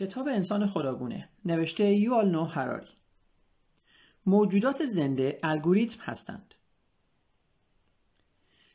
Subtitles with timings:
[0.00, 2.88] کتاب انسان خداگونه نوشته یوال نو هراری
[4.26, 6.54] موجودات زنده الگوریتم هستند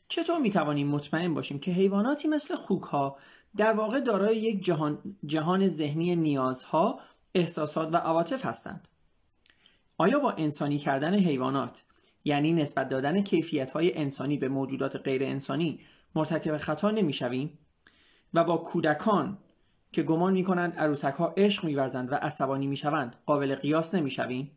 [0.08, 3.18] چطور می توانیم مطمئن باشیم که حیواناتی مثل خوک ها
[3.56, 7.00] در واقع دارای یک جهان, جهان ذهنی نیازها،
[7.36, 8.88] احساسات و عواطف هستند؟
[9.98, 11.84] آیا با انسانی کردن حیوانات
[12.26, 15.80] یعنی نسبت دادن کیفیت های انسانی به موجودات غیر انسانی
[16.16, 17.60] مرتکب خطا نمی شویم؟
[18.34, 19.38] و با کودکان
[19.96, 23.96] که گمان می کنند عروسک ها عشق می ورزند و عصبانی می شوند قابل قیاس
[23.96, 24.52] نمی شویم؟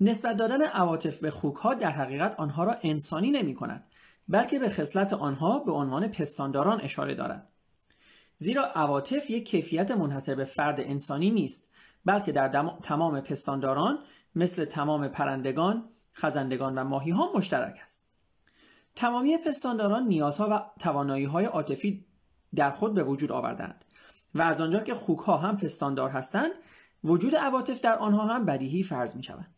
[0.00, 3.84] نسبت دادن عواطف به خوک ها در حقیقت آنها را انسانی نمی کند
[4.28, 7.48] بلکه به خصلت آنها به عنوان پستانداران اشاره دارد
[8.36, 11.70] زیرا عواطف یک کیفیت منحصر به فرد انسانی نیست
[12.04, 12.48] بلکه در
[12.82, 13.98] تمام پستانداران
[14.34, 18.06] مثل تمام پرندگان، خزندگان و ماهی ها مشترک است.
[18.94, 22.06] تمامی پستانداران نیازها و توانایی های عاطفی
[22.54, 23.84] در خود به وجود آوردند
[24.34, 26.50] و از آنجا که خوک ها هم پستاندار هستند
[27.04, 29.54] وجود عواطف در آنها هم بدیهی فرض می شوند.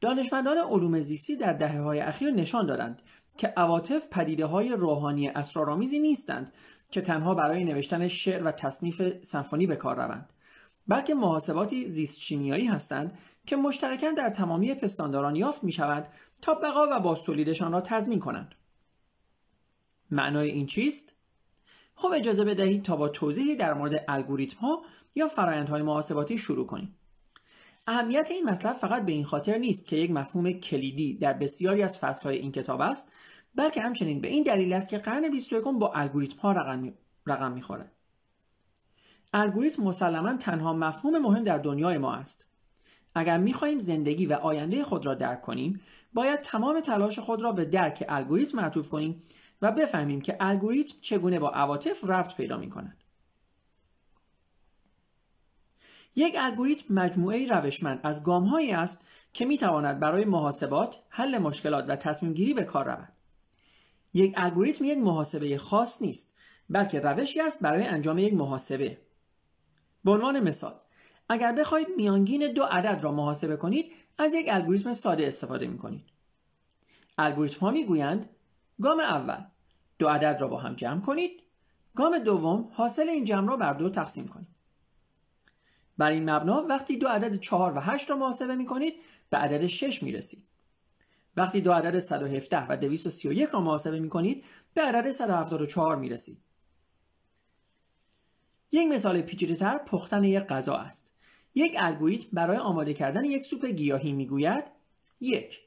[0.00, 3.02] دانشمندان علوم زیستی در دهه های اخیر نشان دادند
[3.36, 6.52] که عواطف پدیده های روحانی اسرارآمیزی نیستند
[6.90, 10.32] که تنها برای نوشتن شعر و تصنیف سمفونی به کار روند
[10.88, 16.08] بلکه محاسباتی زیست شیمیایی هستند که مشترکاً در تمامی پستانداران یافت می شود
[16.42, 18.54] تا بقا و بازتولیدشان را تضمین کنند
[20.10, 21.14] معنای این چیست؟
[21.94, 24.82] خب اجازه بدهید تا با توضیحی در مورد الگوریتم ها
[25.14, 26.96] یا فرایندهای محاسباتی شروع کنیم.
[27.86, 31.98] اهمیت این مطلب فقط به این خاطر نیست که یک مفهوم کلیدی در بسیاری از
[31.98, 33.12] فصلهای این کتاب است
[33.54, 36.92] بلکه همچنین به این دلیل است که قرن 21 با الگوریتم ها رقم,
[37.26, 37.92] رقم می‌خورد
[39.32, 42.46] الگوریتم مسلما تنها مفهوم مهم در دنیای ما است.
[43.14, 45.80] اگر می‌خواهیم زندگی و آینده خود را درک کنیم
[46.14, 49.22] باید تمام تلاش خود را به درک الگوریتم معطوف کنیم
[49.62, 52.96] و بفهمیم که الگوریتم چگونه با عواطف ربط پیدا می کند.
[56.16, 61.96] یک الگوریتم مجموعه روشمند از گامهایی است که می تواند برای محاسبات، حل مشکلات و
[61.96, 63.12] تصمیم گیری به کار رود.
[64.14, 66.36] یک الگوریتم یک محاسبه خاص نیست
[66.70, 68.98] بلکه روشی است برای انجام یک محاسبه.
[70.04, 70.74] به عنوان مثال،
[71.28, 76.04] اگر بخواهید میانگین دو عدد را محاسبه کنید، از یک الگوریتم ساده استفاده می کنید.
[77.18, 78.30] الگوریتم ها می گویند
[78.80, 79.44] گام اول.
[79.98, 81.42] دو عدد را با هم جمع کنید.
[81.94, 84.48] گام دوم حاصل این جمع را بر دو تقسیم کنید.
[85.98, 88.94] بر این مبنا وقتی دو عدد چهار و هشت را محاسبه می کنید
[89.30, 90.48] به عدد شش می رسید
[91.36, 94.44] وقتی دو عدد 117 و 231 را محاسبه می کنید
[94.74, 96.38] به عدد 174 می رسید
[98.72, 101.14] یک مثال تر پختن یک غذا است.
[101.54, 104.64] یک الگوریتم برای آماده کردن یک سوپ گیاهی می‌گوید
[105.20, 105.60] یک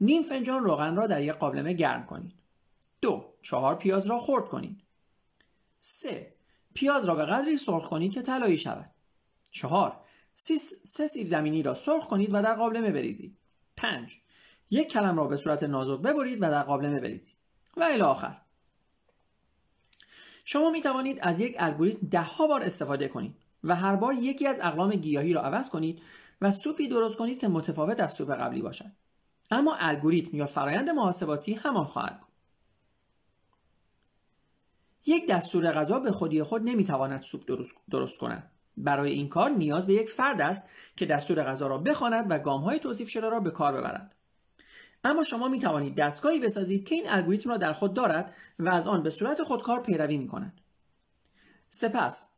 [0.00, 2.34] نیم فنجان روغن را در یک قابلمه گرم کنید.
[3.00, 4.82] دو چهار پیاز را خرد کنید
[5.78, 6.36] سه
[6.74, 8.90] پیاز را به قدری سرخ کنید که طلایی شود.
[9.52, 9.96] چهار
[10.84, 13.38] سه سیب زمینی را سرخ کنید و در قابلمه بریزید.
[13.76, 14.16] پنج
[14.70, 17.36] یک کلم را به صورت نازک ببرید و در قابلمه بریزید.
[17.76, 18.36] و الی آخر.
[20.44, 24.46] شما می توانید از یک الگوریتم ده ها بار استفاده کنید و هر بار یکی
[24.46, 26.02] از اقلام گیاهی را عوض کنید
[26.40, 28.92] و سوپی درست کنید که متفاوت از سوپ قبلی باشد.
[29.50, 32.25] اما الگوریتم یا فرایند محاسباتی همان خواهد
[35.06, 39.86] یک دستور غذا به خودی خود نمی‌تواند سوپ درست, درست کند برای این کار نیاز
[39.86, 43.50] به یک فرد است که دستور غذا را بخواند و های توصیف شده را به
[43.50, 44.14] کار ببرد
[45.04, 48.86] اما شما می توانید دستگاهی بسازید که این الگوریتم را در خود دارد و از
[48.86, 50.60] آن به صورت خودکار پیروی می کند.
[51.68, 52.36] سپس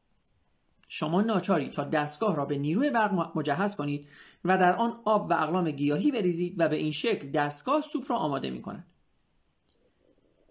[0.88, 4.08] شما ناچاری تا دستگاه را به نیروی برق مجهز کنید
[4.44, 8.16] و در آن آب و اقلام گیاهی بریزید و به این شکل دستگاه سوپ را
[8.16, 8.86] آماده می کند.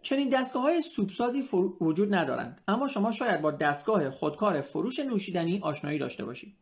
[0.08, 1.44] چنین دستگاه های سوپسازی
[1.82, 2.62] وجود ندارند.
[2.68, 6.56] اما شما شاید با دستگاه خودکار فروش نوشیدنی آشنایی داشته باشید.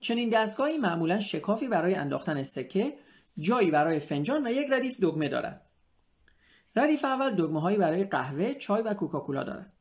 [0.00, 2.94] چنین دستگاهی معمولا شکافی برای انداختن سکه
[3.36, 5.66] جایی برای فنجان و یک ردیف دگمه دارد.
[6.76, 9.72] ردیف اول دگمه هایی برای قهوه چای و کوکاکولا دارد.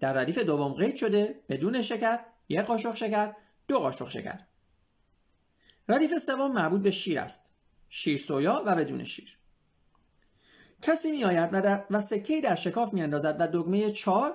[0.00, 2.18] در ردیف دوم قید شده بدون شکر
[2.48, 3.32] یک قاشق شکر
[3.68, 4.38] دو قاشق شکر.
[5.88, 7.52] ردیف سوم مربوط به شیر است.
[7.88, 9.45] شیر سویا و بدون شیر.
[10.86, 14.34] کسی میآید و, در و سکه در شکاف میاندازد و دگمه چار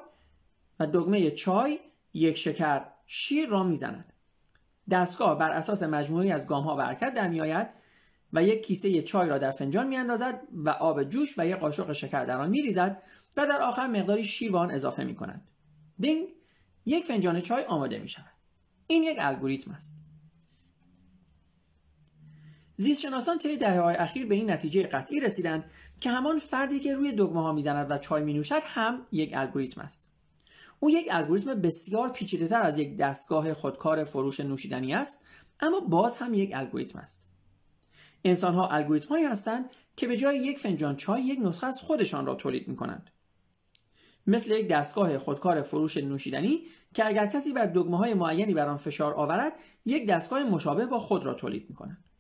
[0.80, 1.80] و دگمه چای
[2.14, 4.14] یک شکر شیر را می‌زند
[4.90, 7.68] دستگاه بر اساس مجموعی از گام ها و حرکت در میآید
[8.34, 12.26] و یک کیسه چای را در فنجان میاندازد و آب جوش و یک قاشق شکر
[12.26, 13.02] در آن میریزد
[13.38, 15.48] و در آخر مقداری شیر آن اضافه می کند.
[16.00, 16.28] دینگ
[16.86, 18.32] یک فنجان چای آماده می شود.
[18.88, 20.01] این یک الگوریتم است.
[22.82, 27.42] زیستشناسان طی های اخیر به این نتیجه قطعی رسیدند که همان فردی که روی دگمه
[27.42, 30.06] ها می‌زند و چای می نوشد هم یک الگوریتم است.
[30.80, 35.26] او یک الگوریتم بسیار پیچیده‌تر از یک دستگاه خودکار فروش نوشیدنی است
[35.60, 37.26] اما باز هم یک الگوریتم است.
[38.24, 42.26] انسان ها الگوریتم هایی هستند که به جای یک فنجان چای یک نسخه از خودشان
[42.26, 43.10] را تولید می کنند
[44.28, 46.64] مثل یک دستگاه خودکار فروش نوشیدنی
[46.94, 49.54] که اگر کسی بر دگمه های معینی بر آن فشار آورد
[49.86, 52.11] یک دستگاه مشابه با خود را تولید می کنند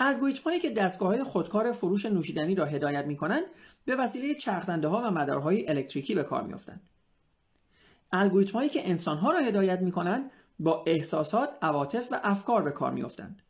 [0.00, 3.42] الگوریتم هایی که دستگاه های خودکار فروش نوشیدنی را هدایت می کنند
[3.84, 6.80] به وسیله چرخدنده ها و مدارهای الکتریکی به کار می افتند.
[8.12, 12.70] الگوریتم هایی که انسان ها را هدایت می کنند با احساسات، عواطف و افکار به
[12.70, 13.42] کار می افتند.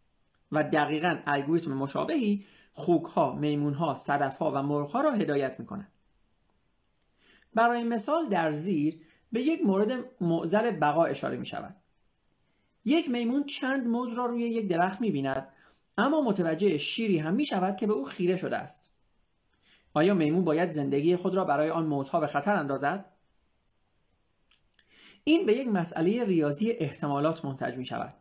[0.52, 5.60] و دقیقا الگوریتم مشابهی خوک ها، میمون ها، صدف ها و مرغ ها را هدایت
[5.60, 5.92] می کنند.
[7.54, 9.00] برای مثال در زیر
[9.32, 11.76] به یک مورد معزل بقا اشاره می شود.
[12.84, 15.48] یک میمون چند موز را روی یک درخت می بیند
[16.00, 18.90] اما متوجه شیری هم می شود که به او خیره شده است.
[19.94, 23.04] آیا میمون باید زندگی خود را برای آن موزها به خطر اندازد؟
[25.24, 28.14] این به یک مسئله ریاضی احتمالات منتج می شود.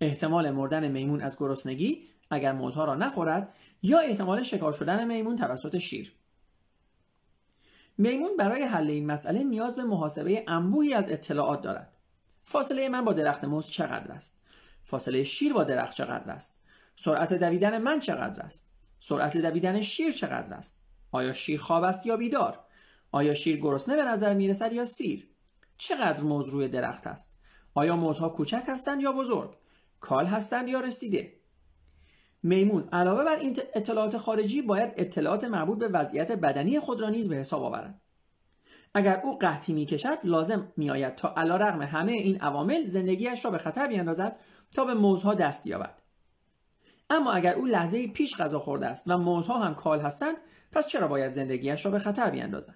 [0.00, 5.78] احتمال مردن میمون از گرسنگی اگر موزها را نخورد یا احتمال شکار شدن میمون توسط
[5.78, 6.12] شیر.
[7.98, 11.92] میمون برای حل این مسئله نیاز به محاسبه انبوهی از اطلاعات دارد.
[12.42, 14.40] فاصله من با درخت موز چقدر است؟
[14.82, 16.63] فاصله شیر با درخت چقدر است؟
[16.96, 18.70] سرعت دویدن من چقدر است؟
[19.00, 20.82] سرعت دویدن شیر چقدر است؟
[21.12, 22.60] آیا شیر خواب است یا بیدار؟
[23.12, 25.28] آیا شیر گرسنه به نظر می‌رسد یا سیر؟
[25.78, 27.38] چقدر موز روی درخت است؟
[27.74, 29.56] آیا موزها کوچک هستند یا بزرگ؟
[30.00, 31.32] کال هستند یا رسیده؟
[32.42, 37.28] میمون علاوه بر این اطلاعات خارجی باید اطلاعات مربوط به وضعیت بدنی خود را نیز
[37.28, 38.00] به حساب آورد.
[38.94, 43.86] اگر او قحطی می‌کشد لازم میآید تا رغم همه این عوامل زندگیش را به خطر
[43.86, 44.36] بیاندازد
[44.72, 46.03] تا به موزها دست یابد
[47.10, 50.36] اما اگر او لحظه پیش غذا خورده است و موزها هم کال هستند
[50.72, 52.74] پس چرا باید زندگیش را به خطر بیاندازد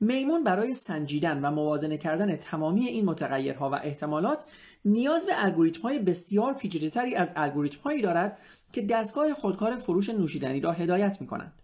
[0.00, 4.44] میمون برای سنجیدن و موازنه کردن تمامی این متغیرها و احتمالات
[4.84, 8.38] نیاز به الگوریتم های بسیار پیچیده‌تری از الگوریتم هایی دارد
[8.72, 11.62] که دستگاه خودکار فروش نوشیدنی را هدایت می کنند.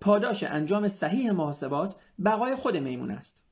[0.00, 3.43] پاداش انجام صحیح محاسبات بقای خود میمون است.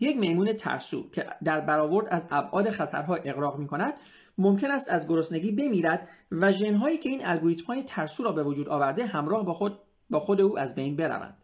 [0.00, 3.94] یک میمون ترسو که در برآورد از ابعاد خطرها اقراق می کند
[4.38, 8.68] ممکن است از گرسنگی بمیرد و ژنهایی که این الگوریتم های ترسو را به وجود
[8.68, 9.78] آورده همراه با خود
[10.10, 11.36] با خود او از بین بروند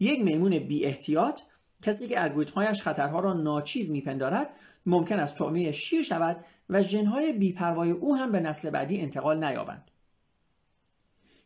[0.00, 1.40] یک میمون بی احتیاط
[1.82, 4.50] کسی که الگوریتمهایش خطرها را ناچیز میپندارد
[4.86, 9.90] ممکن است طعمه شیر شود و ژنهای بیپروای او هم به نسل بعدی انتقال نیابند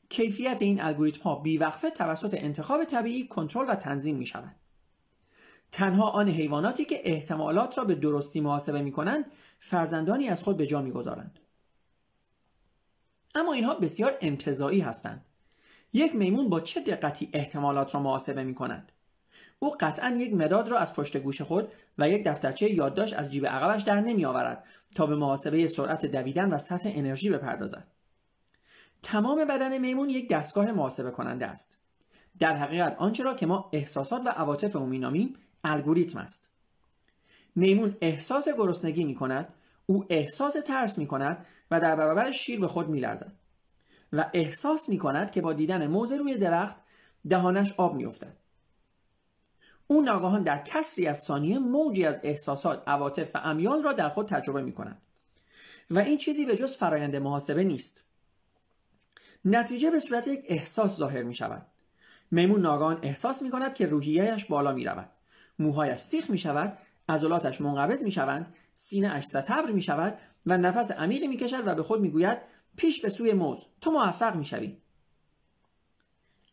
[0.09, 4.57] کیفیت این الگوریتم ها بیوقفه توسط انتخاب طبیعی کنترل و تنظیم می شود.
[5.75, 9.25] تنها آن حیواناتی که احتمالات را به درستی محاسبه می کنند
[9.59, 11.39] فرزندانی از خود به جا می گذارند.
[13.35, 15.25] اما اینها بسیار انتظایی هستند.
[15.93, 18.93] یک میمون با چه دقتی احتمالات را محاسبه می کنند؟
[19.59, 21.69] او قطعا یک مداد را از پشت گوش خود
[21.99, 24.65] و یک دفترچه یادداشت از جیب عقبش در نمی آورد
[24.97, 27.87] تا به محاسبه سرعت دویدن و سطح انرژی بپردازد.
[29.03, 31.79] تمام بدن میمون یک دستگاه محاسبه کننده است.
[32.39, 36.51] در حقیقت آنچه را که ما احساسات و عواطف او مینامیم الگوریتم است.
[37.55, 39.55] میمون احساس گرسنگی می کند،
[39.87, 43.33] او احساس ترس می کند و در برابر شیر به خود می لرزد.
[44.13, 46.77] و احساس می کند که با دیدن موزه روی درخت
[47.29, 48.37] دهانش آب می افتد.
[49.87, 54.29] او ناگهان در کسری از ثانیه موجی از احساسات، عواطف و امیال را در خود
[54.29, 55.03] تجربه می کند.
[55.91, 58.05] و این چیزی به جز فرایند محاسبه نیست.
[59.45, 61.67] نتیجه به صورت یک احساس ظاهر می شود.
[62.31, 65.11] میمون ناگهان احساس می کند که روحیهش بالا می رود.
[65.59, 70.91] موهایش سیخ می شود، عضلاتش منقبض می شوند، سینه اش ستبر می شود و نفس
[70.91, 72.39] عمیقی می کشد و به خود می گوید
[72.77, 74.77] پیش به سوی موز تو موفق می شوی.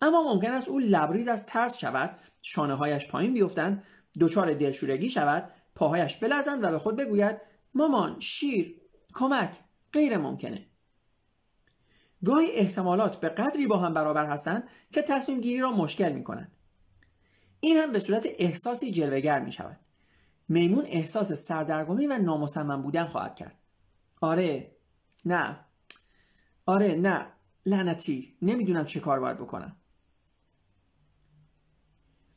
[0.01, 3.83] اما ممکن است او لبریز از ترس شود شانه هایش پایین بیفتند
[4.19, 7.37] دچار دلشورگی شود پاهایش بلرزند و به خود بگوید
[7.73, 8.81] مامان شیر
[9.13, 9.49] کمک
[9.93, 10.65] غیر ممکنه
[12.25, 16.51] گاهی احتمالات به قدری با هم برابر هستند که تصمیم گیری را مشکل می کنند.
[17.63, 19.79] این هم به صورت احساسی جلوگر می شود.
[20.49, 23.55] میمون احساس سردرگمی و نامصمم بودن خواهد کرد.
[24.21, 24.71] آره
[25.25, 25.59] نه.
[26.65, 27.25] آره نه.
[27.65, 28.37] لعنتی.
[28.41, 29.75] نمی‌دونم چه کار باید بکنم.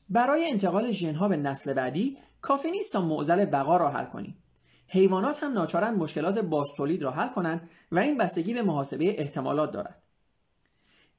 [0.09, 4.43] برای انتقال ژنها به نسل بعدی کافی نیست تا معضل بقا را حل کنیم.
[4.88, 10.02] حیوانات هم ناچارن مشکلات باستولید را حل کنند و این بستگی به محاسبه احتمالات دارد.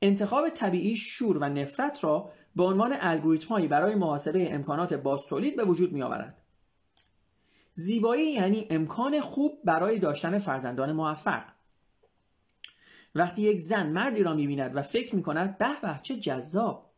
[0.06, 5.94] انتخاب طبیعی شور و نفرت را به عنوان الگوریتمهایی برای محاسبه امکانات باستولید به وجود
[5.94, 6.42] می آورد.
[7.74, 11.44] زیبایی یعنی امکان خوب برای داشتن فرزندان موفق.
[13.16, 16.92] وقتی یک زن مردی را می‌بیند و فکر می‌کند به به چه جذاب.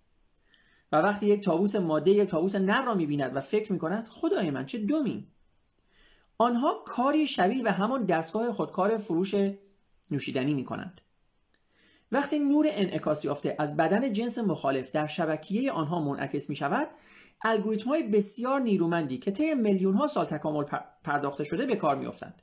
[0.92, 4.66] و وقتی یک تابوس ماده یک تابوس نر را می‌بیند و فکر می‌کند خدای من
[4.66, 5.28] چه دومی
[6.38, 9.36] آنها کاری شبیه به همان دستگاه خودکار فروش
[10.12, 11.02] نوشیدنی می‌کنند.
[12.12, 16.88] وقتی نور انعکاس یافته از بدن جنس مخالف در شبکیه آنها منعکس می شود
[17.42, 20.64] الگوریتم های بسیار نیرومندی که طی میلیون ها سال تکامل
[21.04, 22.42] پرداخته شده به کار میافتند.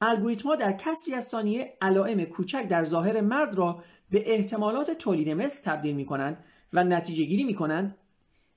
[0.00, 5.28] الگوریتم ها در کسری از ثانیه علائم کوچک در ظاهر مرد را به احتمالات تولید
[5.28, 7.96] مثل تبدیل می کنند و نتیجه گیری می کنند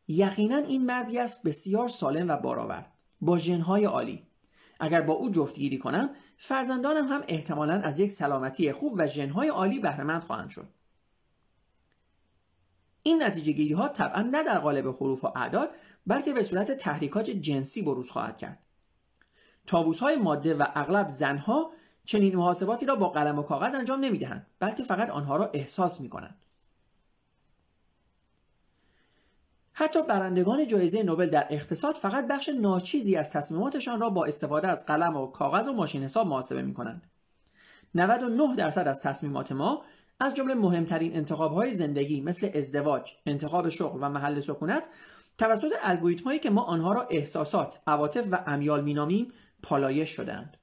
[0.08, 2.86] یقینا این مردی است بسیار سالم و بارآور
[3.22, 4.28] با ژنهای عالی.
[4.80, 9.80] اگر با او جفتگیری کنم فرزندانم هم احتمالا از یک سلامتی خوب و ژنهای عالی
[9.80, 10.68] بهرهمند خواهند شد.
[13.04, 15.70] این نتیجه گیری ها طبعا نه در قالب حروف و اعداد
[16.08, 18.66] بلکه به صورت تحریکات جنسی بروز خواهد کرد.
[19.68, 21.72] تابوس های ماده و اغلب زنها
[22.06, 26.10] چنین محاسباتی را با قلم و کاغذ انجام نمی‌دهند بلکه فقط آنها را احساس می
[26.10, 26.43] کنند
[29.74, 34.86] حتی برندگان جایزه نوبل در اقتصاد فقط بخش ناچیزی از تصمیماتشان را با استفاده از
[34.86, 37.02] قلم و کاغذ و ماشین حساب محاسبه می کنند.
[37.96, 39.84] 99 درصد از تصمیمات ما
[40.20, 44.84] از جمله مهمترین انتخابهای زندگی مثل ازدواج، انتخاب شغل و محل سکونت
[45.38, 50.58] توسط الگوریتم هایی که ما آنها را احساسات، عواطف و امیال مینامیم پالایش شدند.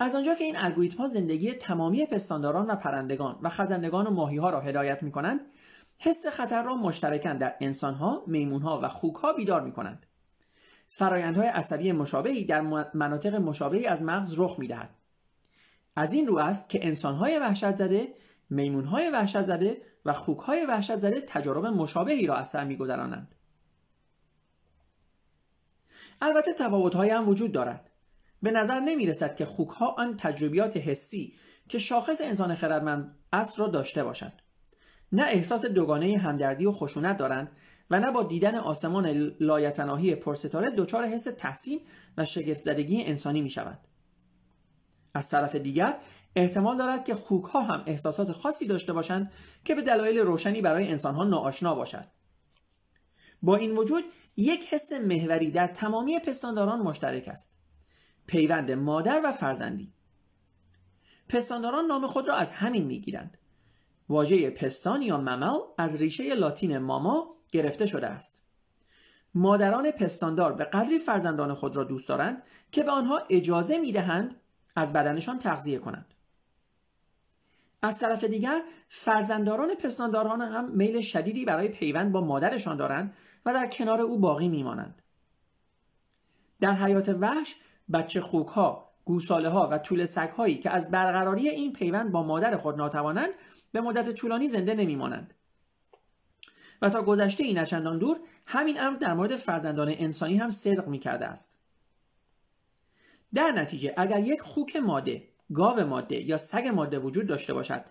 [0.00, 4.36] از آنجا که این الگوریتم ها زندگی تمامی پستانداران و پرندگان و خزندگان و ماهی
[4.36, 5.40] ها را هدایت می کنند
[5.98, 10.06] حس خطر را مشترکن در انسانها، میمونها و خوکها بیدار می کنند.
[10.88, 12.60] فرایندهای عصبی مشابهی در
[12.94, 14.90] مناطق مشابهی از مغز رخ می دهد.
[15.96, 18.14] از این رو است که انسانهای وحشت زده،
[18.50, 23.34] میمونهای وحشت زده و خوکهای وحشت زده تجارب مشابهی را از سر می گذرانند.
[26.20, 27.90] البته تفاوتهایی هم وجود دارد.
[28.42, 31.34] به نظر نمی رسد که خوکها آن تجربیات حسی
[31.68, 34.42] که شاخص انسان خردمند است را داشته باشند.
[35.12, 37.50] نه احساس دوگانه همدردی و خشونت دارند
[37.90, 39.06] و نه با دیدن آسمان
[39.40, 41.80] لایتناهی پرستاره دچار حس تحسین
[42.16, 43.78] و شگفتزدگی انسانی می شود.
[45.14, 45.96] از طرف دیگر
[46.36, 49.32] احتمال دارد که خوک ها هم احساسات خاصی داشته باشند
[49.64, 52.04] که به دلایل روشنی برای انسان ها ناآشنا باشد.
[53.42, 54.04] با این وجود
[54.36, 57.58] یک حس محوری در تمامی پستانداران مشترک است.
[58.26, 59.92] پیوند مادر و فرزندی.
[61.28, 63.38] پستانداران نام خود را از همین می‌گیرند.
[64.08, 68.42] واژه پستان یا ممل از ریشه لاتین ماما گرفته شده است.
[69.34, 74.40] مادران پستاندار به قدری فرزندان خود را دوست دارند که به آنها اجازه می دهند
[74.76, 76.14] از بدنشان تغذیه کنند.
[77.82, 83.14] از طرف دیگر فرزنداران پستانداران هم میل شدیدی برای پیوند با مادرشان دارند
[83.46, 85.02] و در کنار او باقی میمانند.
[86.60, 87.54] در حیات وحش
[87.92, 92.22] بچه خوک ها، گوساله ها و طول سگ هایی که از برقراری این پیوند با
[92.22, 93.30] مادر خود ناتوانند
[93.76, 95.34] به مدت طولانی زنده نمیمانند.
[96.82, 100.98] و تا گذشته این چندان دور همین امر در مورد فرزندان انسانی هم صدق می
[100.98, 101.58] کرده است.
[103.34, 107.84] در نتیجه اگر یک خوک ماده گاو ماده یا سگ ماده وجود داشته باشد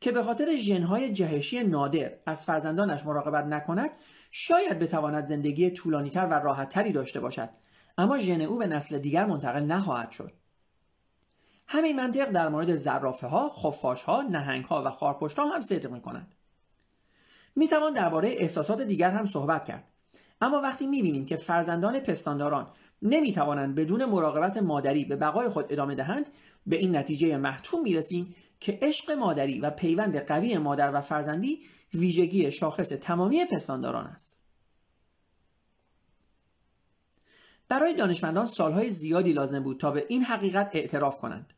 [0.00, 3.90] که به خاطر ژنهای جهشی نادر از فرزندانش مراقبت نکند
[4.30, 7.48] شاید بتواند زندگی طولانیتر و راحتتری داشته باشد.
[7.98, 10.32] اما ژن او به نسل دیگر منتقل نخواهد شد.
[11.72, 15.90] همین منطق در مورد زرافه ها، خفاش ها، نهنگ ها و خارپشت ها هم صدق
[15.90, 16.34] می کنند.
[17.56, 19.84] می توان درباره احساسات دیگر هم صحبت کرد.
[20.40, 22.70] اما وقتی می بینیم که فرزندان پستانداران
[23.02, 26.26] نمی توانند بدون مراقبت مادری به بقای خود ادامه دهند
[26.66, 31.60] به این نتیجه محتوم می رسیم که عشق مادری و پیوند قوی مادر و فرزندی
[31.94, 34.40] ویژگی شاخص تمامی پستانداران است.
[37.68, 41.54] برای دانشمندان سالهای زیادی لازم بود تا به این حقیقت اعتراف کنند.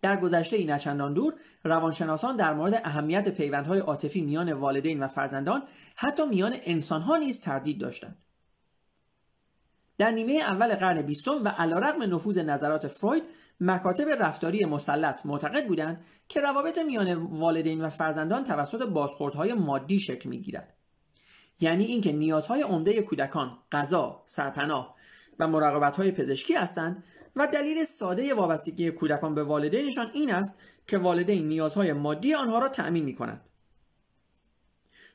[0.00, 1.34] در گذشته این نچندان دور
[1.64, 5.62] روانشناسان در مورد اهمیت پیوندهای عاطفی میان والدین و فرزندان
[5.96, 8.18] حتی میان انسانها نیز تردید داشتند.
[9.98, 13.22] در نیمه اول قرن بیستم و علیرغم نفوذ نظرات فروید
[13.60, 20.28] مکاتب رفتاری مسلط معتقد بودند که روابط میان والدین و فرزندان توسط بازخوردهای مادی شکل
[20.28, 20.74] می‌گیرد.
[21.60, 24.96] یعنی اینکه نیازهای عمده کودکان غذا سرپناه
[25.38, 27.04] و مراقبتهای پزشکی هستند
[27.36, 32.68] و دلیل ساده وابستگی کودکان به والدینشان این است که والدین نیازهای مادی آنها را
[32.68, 33.40] تأمین می کنند.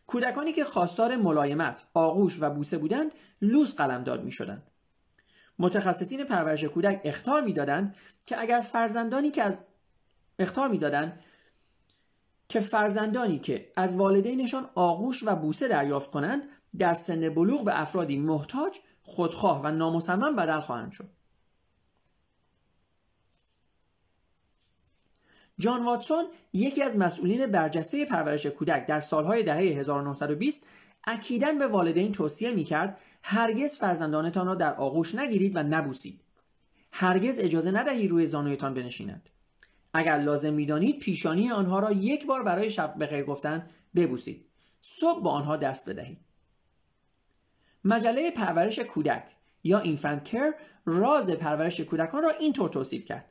[0.07, 3.11] کودکانی که خواستار ملایمت، آغوش و بوسه بودند
[3.41, 4.63] لوس قلمداد می شدند.
[5.59, 9.63] متخصصین پرورش کودک اختار می‌دادند که اگر فرزندانی که از
[10.39, 11.19] اختار می‌دادند
[12.49, 16.43] که فرزندانی که از والدینشان آغوش و بوسه دریافت کنند
[16.77, 21.09] در سن بلوغ به افرادی محتاج خودخواه و نامصمم بدل خواهند شد
[25.61, 30.67] جان واتسون یکی از مسئولین برجسته پرورش کودک در سالهای دهه 1920
[31.03, 36.21] اکیدا به والدین توصیه می‌کرد هرگز فرزندانتان را در آغوش نگیرید و نبوسید.
[36.91, 39.29] هرگز اجازه ندهید روی زانویتان بنشینند.
[39.93, 44.45] اگر لازم می‌دانید پیشانی آنها را یک بار برای شب بخیر گفتن ببوسید.
[44.81, 46.17] صبح با آنها دست بدهید.
[47.85, 49.23] مجله پرورش کودک
[49.63, 50.53] یا اینفنت کر
[50.85, 53.30] راز پرورش کودکان را اینطور توصیف کرد.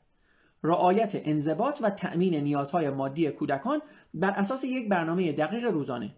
[0.63, 3.81] رعایت انضباط و تأمین نیازهای مادی کودکان
[4.15, 6.15] بر اساس یک برنامه دقیق روزانه.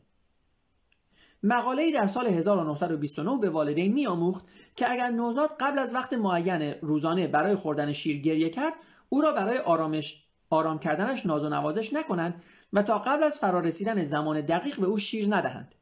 [1.43, 4.47] مقاله‌ای در سال 1929 به والدین میآموخت
[4.77, 8.73] که اگر نوزاد قبل از وقت معین روزانه برای خوردن شیر گریه کرد
[9.09, 14.03] او را برای آرامش آرام کردنش ناز و نوازش نکنند و تا قبل از فرارسیدن
[14.05, 15.75] زمان دقیق به او شیر ندهند.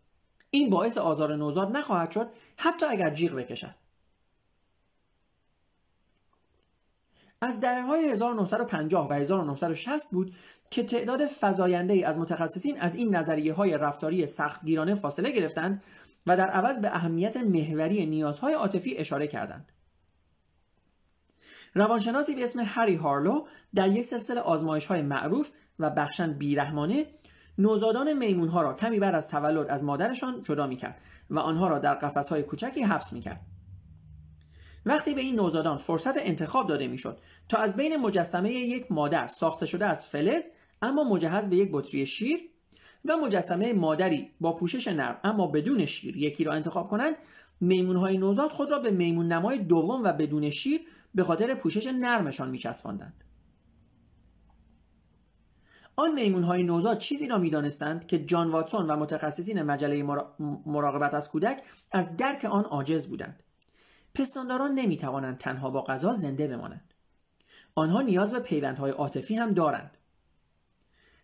[0.50, 3.74] این باعث آزار نوزاد نخواهد شد حتی اگر جیغ بکشد.
[7.42, 10.34] از دهه های 1950 و 1960 بود
[10.70, 15.82] که تعداد فزاینده از متخصصین از این نظریه های رفتاری سختگیرانه فاصله گرفتند
[16.26, 19.72] و در عوض به اهمیت محوری نیازهای عاطفی اشاره کردند.
[21.74, 27.06] روانشناسی به اسم هری هارلو در یک سلسله آزمایش های معروف و بخشن بیرحمانه
[27.58, 31.68] نوزادان میمون ها را کمی بعد از تولد از مادرشان جدا می کرد و آنها
[31.68, 33.40] را در قفس های کوچکی حبس می کرد.
[34.86, 37.18] وقتی به این نوزادان فرصت انتخاب داده می‌شد
[37.48, 40.42] تا از بین مجسمه یک مادر ساخته شده از فلز
[40.82, 42.40] اما مجهز به یک بطری شیر
[43.04, 47.16] و مجسمه مادری با پوشش نرم اما بدون شیر یکی را انتخاب کنند
[47.60, 50.80] میمون های نوزاد خود را به میمون نمای دوم و بدون شیر
[51.14, 53.24] به خاطر پوشش نرمشان میچسباندند.
[55.96, 60.02] آن میمون های نوزاد چیزی را می‌دانستند که جان واتسون و متخصصین مجله
[60.66, 63.42] مراقبت از کودک از درک آن عاجز بودند.
[64.14, 66.94] پستانداران نمی‌توانند تنها با غذا زنده بمانند.
[67.74, 69.98] آنها نیاز به پیوندهای عاطفی هم دارند.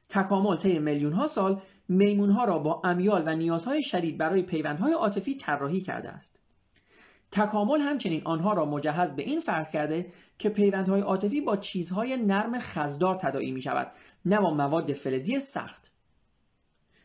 [0.09, 4.93] تکامل طی میلیون ها سال میمون ها را با امیال و نیازهای شدید برای پیوندهای
[4.93, 6.39] عاطفی طراحی کرده است.
[7.31, 12.59] تکامل همچنین آنها را مجهز به این فرض کرده که پیوندهای عاطفی با چیزهای نرم
[12.59, 13.93] خزدار تداعی می شود
[14.25, 15.93] نه با مواد فلزی سخت.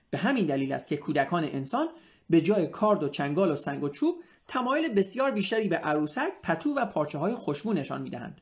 [0.09, 1.87] به همین دلیل است که کودکان انسان
[2.29, 4.15] به جای کارد و چنگال و سنگ و چوب
[4.47, 8.41] تمایل بسیار بیشتری به عروسک، پتو و پارچه های خوشبو نشان می‌دهند.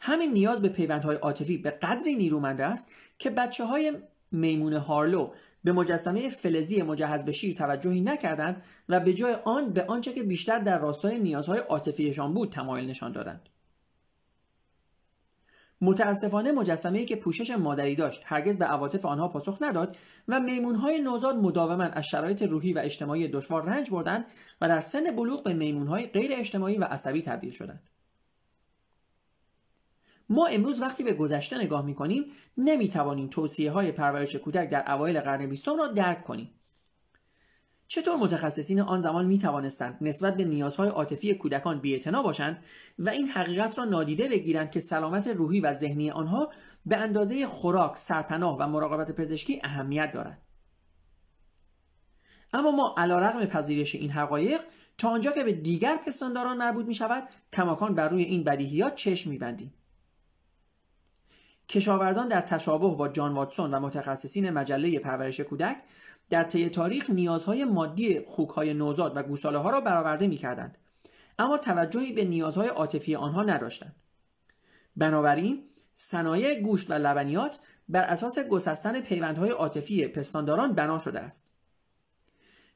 [0.00, 3.92] همین نیاز به پیوندهای عاطفی به قدری نیرومند است که بچه های
[4.32, 5.30] میمون هارلو
[5.64, 10.22] به مجسمه فلزی مجهز به شیر توجهی نکردند و به جای آن به آنچه که
[10.22, 13.48] بیشتر در راستای نیازهای عاطفیشان بود تمایل نشان دادند.
[15.80, 19.96] متاسفانه مجسمه ای که پوشش مادری داشت هرگز به عواطف آنها پاسخ نداد
[20.28, 24.24] و میمونهای نوزاد مداوما از شرایط روحی و اجتماعی دشوار رنج بردند
[24.60, 27.82] و در سن بلوغ به میمونهای غیر اجتماعی و عصبی تبدیل شدند.
[30.30, 32.24] ما امروز وقتی به گذشته نگاه می‌کنیم
[32.56, 36.50] نمی‌توانیم توصیه های پرورش کودک در اوایل قرن بیستم را درک کنیم.
[37.88, 42.64] چطور متخصصین آن زمان می توانستند نسبت به نیازهای عاطفی کودکان بی‌اعتنا باشند
[42.98, 46.52] و این حقیقت را نادیده بگیرند که سلامت روحی و ذهنی آنها
[46.86, 50.42] به اندازه خوراک، سرپناه و مراقبت پزشکی اهمیت دارد.
[52.52, 54.60] اما ما علیرغم پذیرش این حقایق
[54.98, 59.30] تا آنجا که به دیگر پستانداران مربوط می شود کماکان بر روی این بدیهیات چشم
[59.30, 59.74] میبندیم
[61.68, 65.76] کشاورزان در تشابه با جان واتسون و متخصصین مجله پرورش کودک
[66.30, 70.78] در طی تاریخ نیازهای مادی خوکهای نوزاد و گوساله ها را برآورده می کردند.
[71.38, 73.96] اما توجهی به نیازهای عاطفی آنها نداشتند.
[74.96, 75.64] بنابراین
[75.94, 81.50] صنایع گوشت و لبنیات بر اساس گسستن پیوندهای عاطفی پستانداران بنا شده است.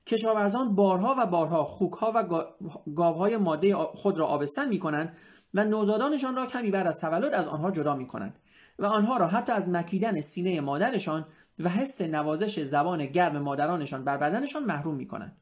[0.06, 2.44] کشاورزان بارها و بارها خوکها و
[2.94, 5.16] گاوهای ماده خود را آبستن می کنند
[5.54, 8.38] و نوزادانشان را کمی بعد از تولد از آنها جدا می کنند
[8.78, 11.26] و آنها را حتی از مکیدن سینه مادرشان
[11.64, 15.36] و حس نوازش زبان گرم مادرانشان بر بدنشان محروم می کنند.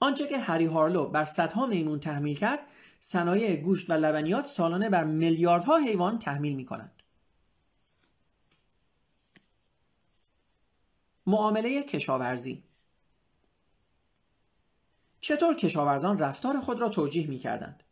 [0.00, 2.60] آنچه که هری هارلو بر صدها میمون تحمیل کرد
[3.00, 7.02] صنایع گوشت و لبنیات سالانه بر میلیاردها حیوان تحمیل می کنند.
[11.26, 12.62] معامله کشاورزی
[15.20, 17.82] چطور کشاورزان رفتار خود را توجیه می کردند؟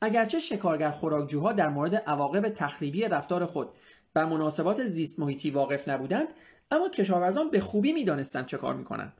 [0.00, 3.68] اگرچه شکارگر خوراکجوها در مورد عواقب تخریبی رفتار خود
[4.14, 6.28] بر مناسبات زیست محیطی واقف نبودند
[6.70, 9.12] اما کشاورزان به خوبی می‌دانستند چه کار می‌کنند.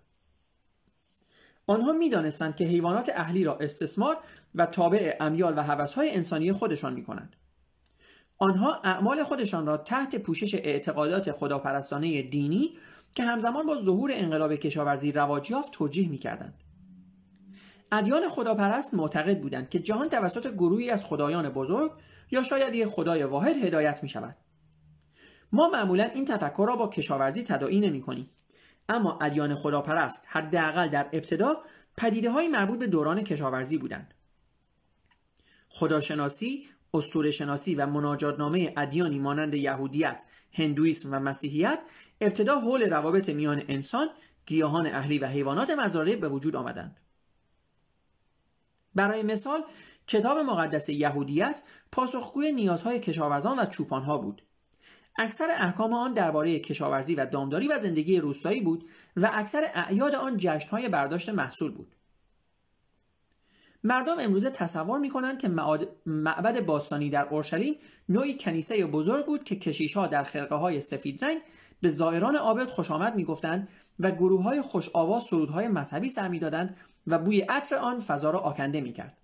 [1.66, 4.16] آنها می‌دانستند که حیوانات اهلی را استثمار
[4.54, 7.36] و تابع امیال و هوسهای انسانی خودشان می‌کنند.
[8.38, 12.78] آنها اعمال خودشان را تحت پوشش اعتقادات خداپرستانه دینی
[13.14, 16.54] که همزمان با ظهور انقلاب کشاورزی رواج یافت توجیه می‌کردند.
[17.92, 21.92] ادیان خداپرست معتقد بودند که جهان توسط گروهی از خدایان بزرگ
[22.30, 24.36] یا شاید یک خدای واحد هدایت می شود
[25.52, 28.30] ما معمولا این تفکر را با کشاورزی تداعی نمی کنیم
[28.88, 31.54] اما ادیان خداپرست حداقل در ابتدا
[31.96, 34.14] پدیده های مربوط به دوران کشاورزی بودند
[35.68, 41.78] خداشناسی اسطوره شناسی و مناجاتنامه ادیانی مانند یهودیت، هندویسم و مسیحیت
[42.20, 44.08] ابتدا حول روابط میان انسان،
[44.46, 47.00] گیاهان اهلی و حیوانات مزارع به وجود آمدند.
[48.94, 49.64] برای مثال
[50.06, 54.42] کتاب مقدس یهودیت پاسخگوی نیازهای کشاورزان و چوپانها بود.
[55.16, 60.36] اکثر احکام آن درباره کشاورزی و دامداری و زندگی روستایی بود و اکثر اعیاد آن
[60.38, 61.96] جشنهای برداشت محصول بود.
[63.84, 65.48] مردم امروزه تصور می‌کنند که
[66.06, 67.74] معبد باستانی در اورشلیم
[68.08, 71.40] نوعی کنیسه بزرگ بود که کشیشها در خرقه های سفید رنگ
[71.80, 76.76] به زائران عابد خوش آمد می‌گفتند و گروه های خوش آواز سرودهای مذهبی سر می‌دادند
[77.06, 79.16] و بوی عطر آن فضا را آکنده می‌کرد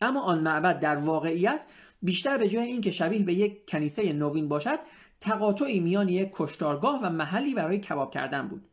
[0.00, 1.64] اما آن معبد در واقعیت
[2.02, 4.78] بیشتر به جای اینکه شبیه به یک کنیسه نوین باشد
[5.20, 8.68] تقاطعی میان یک کشتارگاه و محلی برای کباب کردن بود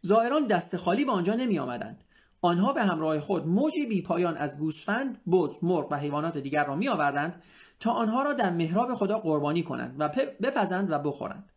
[0.00, 2.04] زائران دست خالی به آنجا نمی آمدند
[2.40, 6.88] آنها به همراه خود موجی بیپایان از گوسفند، بز، مرغ و حیوانات دیگر را می
[6.88, 7.42] آوردند
[7.80, 10.08] تا آنها را در محراب خدا قربانی کنند و
[10.42, 11.52] بپزند و بخورند.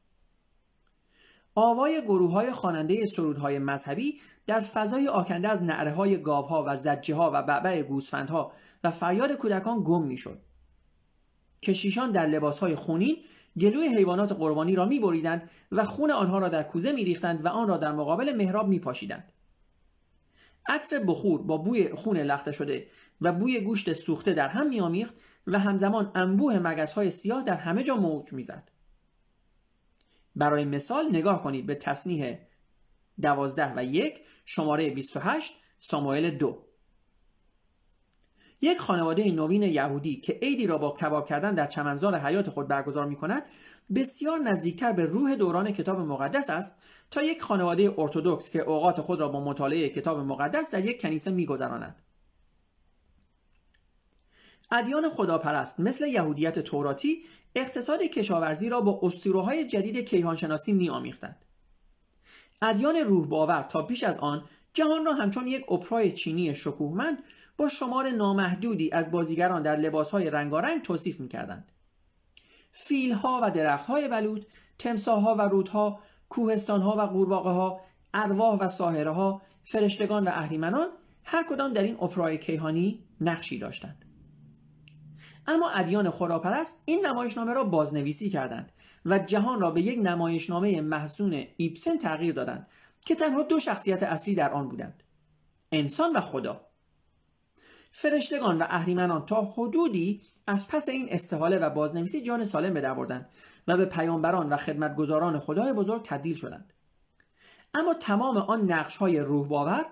[1.55, 7.15] آوای گروه های خواننده سرودهای مذهبی در فضای آکنده از نعره های گاوها و زجه
[7.15, 8.51] ها و بعبع گوسفندها
[8.83, 10.41] و فریاد کودکان گم می‌شد.
[11.61, 13.17] کشیشان در لباس های خونین
[13.59, 17.47] گلوی حیوانات قربانی را می بریدند و خون آنها را در کوزه می ریختند و
[17.47, 19.31] آن را در مقابل محراب می پاشیدند.
[20.67, 22.87] عطر بخور با بوی خون لخته شده
[23.21, 25.15] و بوی گوشت سوخته در هم میآمیخت
[25.47, 28.71] و همزمان انبوه مگزهای سیاه در همه جا موج می‌زد
[30.35, 32.37] برای مثال نگاه کنید به تصنیح
[33.21, 36.63] دوازده و یک شماره 28 ساموئل دو
[38.61, 43.05] یک خانواده نوین یهودی که عیدی را با کباب کردن در چمنزار حیات خود برگزار
[43.05, 43.43] می کند
[43.95, 49.19] بسیار نزدیکتر به روح دوران کتاب مقدس است تا یک خانواده ارتودکس که اوقات خود
[49.19, 51.95] را با مطالعه کتاب مقدس در یک کنیسه میگذرانند
[54.71, 57.23] ادیان خداپرست مثل یهودیت توراتی
[57.55, 61.45] اقتصاد کشاورزی را با اسطوره‌های جدید کیهانشناسی میآمیختند.
[62.61, 64.43] ادیان روح باور تا پیش از آن
[64.73, 67.17] جهان را همچون یک اپرای چینی شکوهمند
[67.57, 71.71] با شمار نامحدودی از بازیگران در لباسهای رنگارنگ توصیف می‌کردند.
[72.71, 74.45] فیلها و درختهای بلود
[74.79, 77.81] تمساها و رودها کوهستانها و قورباغه ها
[78.13, 80.87] ارواح و ساهره ها فرشتگان و اهریمنان
[81.23, 84.05] هر کدام در این اپرای کیهانی نقشی داشتند.
[85.47, 88.71] اما ادیان خداپرست این نمایشنامه را بازنویسی کردند
[89.05, 92.67] و جهان را به یک نمایشنامه محسون ایبسن تغییر دادند
[93.05, 95.03] که تنها دو شخصیت اصلی در آن بودند
[95.71, 96.70] انسان و خدا.
[97.91, 102.81] فرشتگان و اهریمنان تا حدودی از پس این استحاله و بازنویسی جان سالم به
[103.67, 106.73] و به پیامبران و خدمتگزاران خدای بزرگ تبدیل شدند
[107.73, 109.85] اما تمام آن نقش های روح باور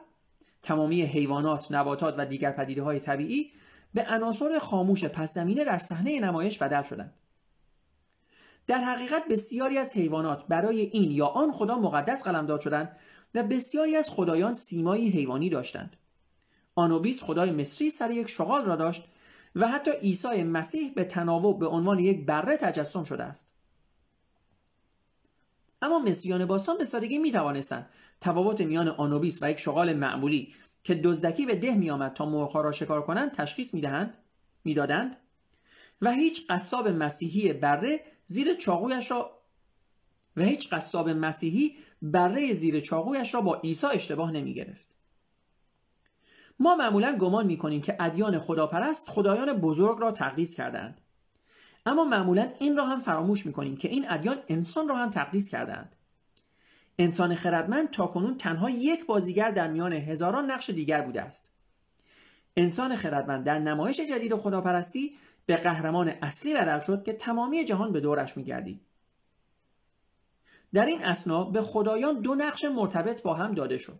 [0.63, 3.51] تمامی حیوانات، نباتات و دیگر پدیده های طبیعی
[3.93, 7.13] به عناصر خاموش پس زمینه در صحنه نمایش بدل شدند.
[8.67, 12.97] در حقیقت بسیاری از حیوانات برای این یا آن خدا مقدس قلمداد شدند
[13.35, 15.97] و بسیاری از خدایان سیمایی حیوانی داشتند.
[16.75, 19.03] آنوبیس خدای مصری سر یک شغال را داشت
[19.55, 23.53] و حتی عیسی مسیح به تناوب به عنوان یک بره تجسم شده است.
[25.82, 27.89] اما مصریان باستان به سادگی می توانستند
[28.21, 30.53] تفاوت میان آنوبیس و یک شغال معمولی
[30.84, 34.13] که دزدکی به ده می آمد تا مرغها را شکار کنند تشخیص می‌دهند
[34.63, 35.17] می‌دادند
[36.01, 39.39] و هیچ قصاب مسیحی بره زیر چاقویش را
[40.36, 44.98] و هیچ قصاب مسیحی بره زیر چاقویش را با عیسی اشتباه نمی گرفت.
[46.59, 51.01] ما معمولا گمان می کنیم که ادیان خداپرست خدایان بزرگ را تقدیس کردند.
[51.85, 55.95] اما معمولا این را هم فراموش می‌کنیم که این ادیان انسان را هم تقدیس کردند.
[56.99, 61.51] انسان خردمند تاکنون تنها یک بازیگر در میان هزاران نقش دیگر بوده است.
[62.57, 65.11] انسان خردمند در نمایش جدید خداپرستی
[65.45, 68.81] به قهرمان اصلی بدل شد که تمامی جهان به دورش میگردید
[70.73, 73.99] در این اسنا به خدایان دو نقش مرتبط با هم داده شد.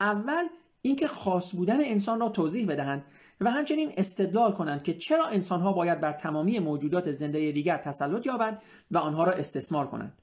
[0.00, 0.48] اول
[0.86, 3.04] اینکه خاص بودن انسان را توضیح بدهند
[3.40, 8.62] و همچنین استدلال کنند که چرا انسانها باید بر تمامی موجودات زنده دیگر تسلط یابند
[8.90, 10.22] و آنها را استثمار کنند.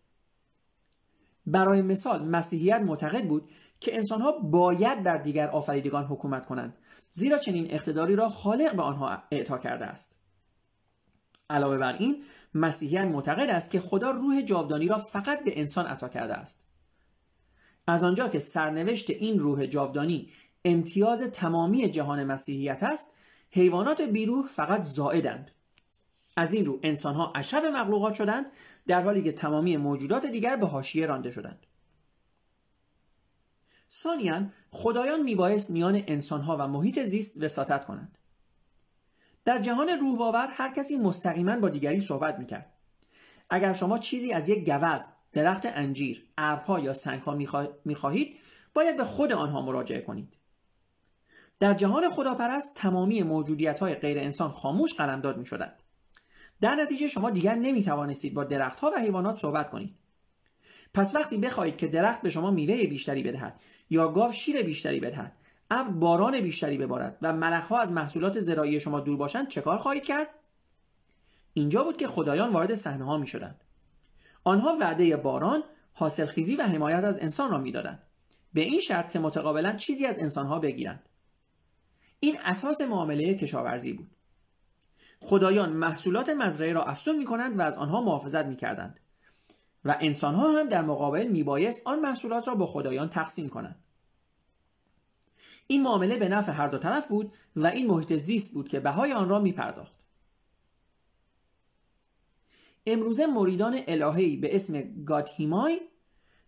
[1.46, 3.50] برای مثال مسیحیت معتقد بود
[3.80, 6.78] که انسانها باید بر دیگر آفریدگان حکومت کنند
[7.12, 10.20] زیرا چنین اقتداری را خالق به آنها اعطا کرده است.
[11.50, 12.24] علاوه بر این
[12.54, 16.68] مسیحیت معتقد است که خدا روح جاودانی را فقط به انسان عطا کرده است.
[17.88, 20.30] از آنجا که سرنوشت این روح جاودانی
[20.66, 23.14] امتیاز تمامی جهان مسیحیت است.
[23.52, 25.52] حیوانات بیروح فقط زائدند.
[26.38, 28.46] از این رو انسان ها اشرف مخلوقات شدند
[28.88, 31.66] در حالی که تمامی موجودات دیگر به حاشیه رانده شدند.
[33.92, 38.18] ثانیا خدایان میبایست میان انسانها و محیط زیست وساطت کنند.
[39.46, 42.74] در جهان روح باور هر کسی مستقیما با دیگری صحبت می‌کرد.
[43.50, 47.38] اگر شما چیزی از یک گوز درخت انجیر ابرها یا سنگها
[47.86, 48.38] می‌خواهید
[48.74, 50.34] باید به خود آنها مراجعه کنید.
[51.64, 55.74] در جهان خداپرست تمامی موجودیت های غیر انسان خاموش قلمداد می شدند.
[56.62, 59.96] در نتیجه شما دیگر نمی توانستید با درختها و حیوانات صحبت کنید.
[60.94, 65.32] پس وقتی بخواهید که درخت به شما میوه بیشتری بدهد یا گاو شیر بیشتری بدهد
[65.72, 70.04] ابر باران بیشتری ببارد و ملخها از محصولات زراعی شما دور باشند چه کار خواهید
[70.04, 70.28] کرد
[71.54, 73.62] اینجا بود که خدایان وارد صحنه ها می شدند.
[74.44, 78.04] آنها وعده باران حاصلخیزی و حمایت از انسان را می‌دادند
[78.54, 81.10] به این شرط که متقابلا چیزی از انسانها بگیرند
[82.24, 84.12] این اساس معامله کشاورزی بود.
[85.20, 89.00] خدایان محصولات مزرعه را افزون می کنند و از آنها محافظت می کردند
[89.86, 93.84] و انسانها هم در مقابل میبایست آن محصولات را با خدایان تقسیم کنند.
[95.68, 99.14] این معامله به نفع هر دو طرف بود و این محیط زیست بود که بهای
[99.14, 99.96] آن را می پرداخت.
[102.86, 105.80] امروزه مریدان الههی به اسم گاتهیمای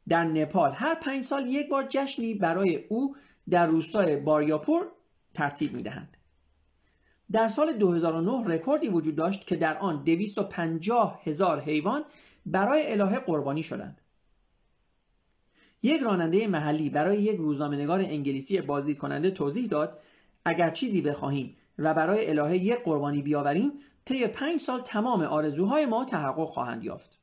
[0.07, 3.15] در نپال هر پنج سال یک بار جشنی برای او
[3.49, 4.91] در روستای باریاپور
[5.35, 6.17] ترتیب می دهند.
[7.31, 12.05] در سال 2009 رکوردی وجود داشت که در آن 250 هزار حیوان
[12.45, 14.01] برای الهه قربانی شدند.
[15.83, 19.99] یک راننده محلی برای یک روزنامه‌نگار انگلیسی بازدید کننده توضیح داد
[20.45, 23.71] اگر چیزی بخواهیم و برای الهه یک قربانی بیاوریم
[24.05, 27.19] طی پنج سال تمام آرزوهای ما تحقق خواهند یافت.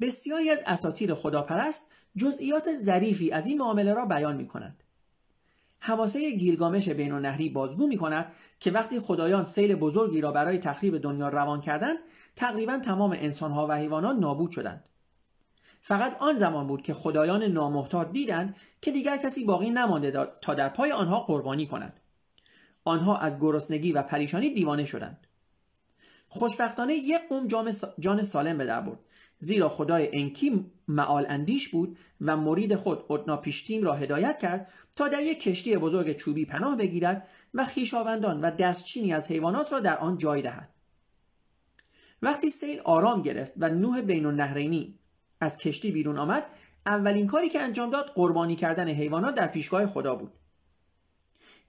[0.00, 4.82] بسیاری از اساطیر خداپرست جزئیات ظریفی از این معامله را بیان می کنند.
[5.78, 10.98] حماسه گیلگامش بین نهری بازگو می کند که وقتی خدایان سیل بزرگی را برای تخریب
[10.98, 11.98] دنیا روان کردند
[12.36, 14.84] تقریبا تمام انسانها و حیوانات نابود شدند.
[15.80, 20.68] فقط آن زمان بود که خدایان نامحتاط دیدند که دیگر کسی باقی نمانده تا در
[20.68, 22.00] پای آنها قربانی کنند.
[22.84, 25.26] آنها از گرسنگی و پریشانی دیوانه شدند.
[26.28, 27.48] خوشبختانه یک قوم
[27.98, 28.98] جان سالم به در برد.
[29.38, 35.08] زیرا خدای انکی معال اندیش بود و مرید خود ادنا پیشتیم را هدایت کرد تا
[35.08, 39.98] در یک کشتی بزرگ چوبی پناه بگیرد و خیشاوندان و دستچینی از حیوانات را در
[39.98, 40.70] آن جای دهد.
[42.22, 44.98] وقتی سیل آرام گرفت و نوح بین النهرینی
[45.40, 46.46] از کشتی بیرون آمد
[46.86, 50.32] اولین کاری که انجام داد قربانی کردن حیوانات در پیشگاه خدا بود.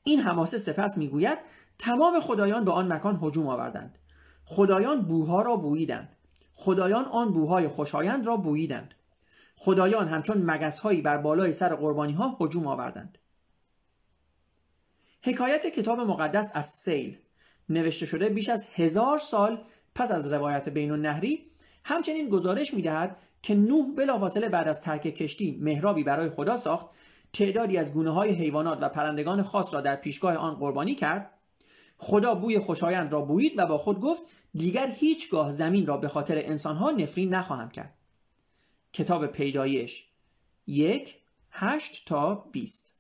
[0.04, 1.38] این حماسه سپس می‌گوید
[1.80, 4.00] تمام خدایان به آن مکان هجوم آوردند.
[4.46, 6.17] خدایان بوها را بوییدند.
[6.60, 8.94] خدایان آن بوهای خوشایند را بوییدند.
[9.56, 13.18] خدایان همچون مگسهایی بر بالای سر قربانی ها هجوم آوردند.
[15.24, 17.18] حکایت کتاب مقدس از سیل.
[17.70, 19.62] نوشته شده بیش از هزار سال
[19.96, 21.52] پس از روایت بین النهری
[21.84, 26.88] همچنین گزارش می‌دهد که نوح بلافاصله بعد از ترک کشتی مهرابی برای خدا ساخت
[27.34, 31.30] تعدادی از گونه های حیوانات و پرندگان خاص را در پیشگاه آن قربانی کرد.
[31.98, 34.24] خدا بوی خوشایند را بویید و با خود گفت
[34.58, 37.94] دیگر هیچگاه زمین را به خاطر انسانها نفرین نخواهم کرد.
[38.94, 40.08] کتاب پیدایش
[40.68, 41.16] یک
[41.52, 42.94] هشت تا بیست.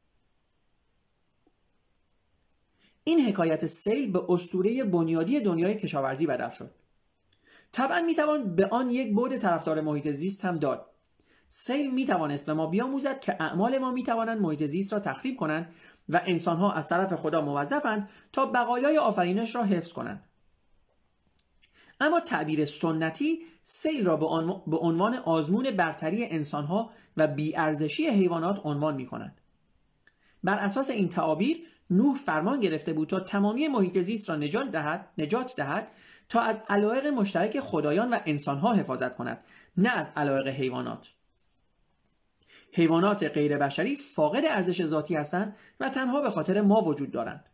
[3.04, 6.72] این حکایت سیل به استوره بنیادی دنیای کشاورزی بدل شد.
[7.72, 10.86] طبعا می‌توان به آن یک بود طرفدار محیط زیست هم داد.
[11.48, 15.74] سیل می‌توانست به ما بیاموزد که اعمال ما می‌توانند محیط زیست را تخریب کنند
[16.10, 20.24] و انسانها از طرف خدا موظفند تا بقایای آفرینش را حفظ کنند.
[21.99, 24.17] اما تعبیر سنتی سیل را
[24.67, 29.41] به عنوان آزمون برتری انسانها و بیارزشی حیوانات عنوان می کنند.
[30.43, 31.57] بر اساس این تعابیر
[31.89, 35.91] نوح فرمان گرفته بود تا تمامی محیط زیست را نجات دهد, نجات دهد
[36.29, 39.43] تا از علایق مشترک خدایان و انسانها حفاظت کند
[39.77, 41.13] نه از علایق حیوانات
[42.73, 47.45] حیوانات غیر بشری فاقد ارزش ذاتی هستند و تنها به خاطر ما وجود دارند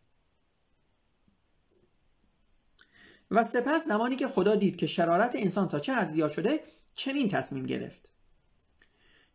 [3.34, 6.60] و سپس زمانی که خدا دید که شرارت انسان تا چه حد زیاد شده
[6.94, 8.10] چنین تصمیم گرفت.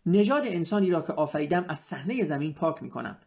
[0.05, 3.17] نژاد انسانی را که آفریدم از صحنه زمین پاک می کنم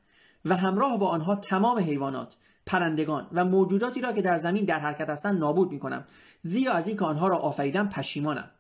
[0.45, 5.11] و همراه با آنها تمام حیوانات پرندگان و موجوداتی را که در زمین در حرکت
[5.11, 6.05] هستند نابود می کنم
[6.41, 8.51] زیرا از اینکه آنها را آفریدم پشیمانم.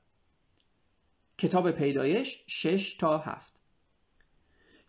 [1.38, 3.52] کتاب پیدایش 6 تا 7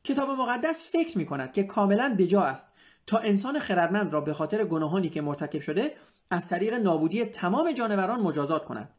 [0.04, 2.74] کتاب مقدس فکر می کند که کاملا بجا است
[3.08, 5.96] تا انسان خردمند را به خاطر گناهانی که مرتکب شده
[6.30, 8.90] از طریق نابودی تمام جانوران مجازات کند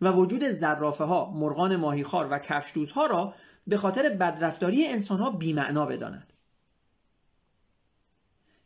[0.00, 3.34] و وجود زرافه ها، مرغان ماهیخوار و کفشدوزها را
[3.66, 6.32] به خاطر بدرفتاری انسان ها بیمعنا بداند.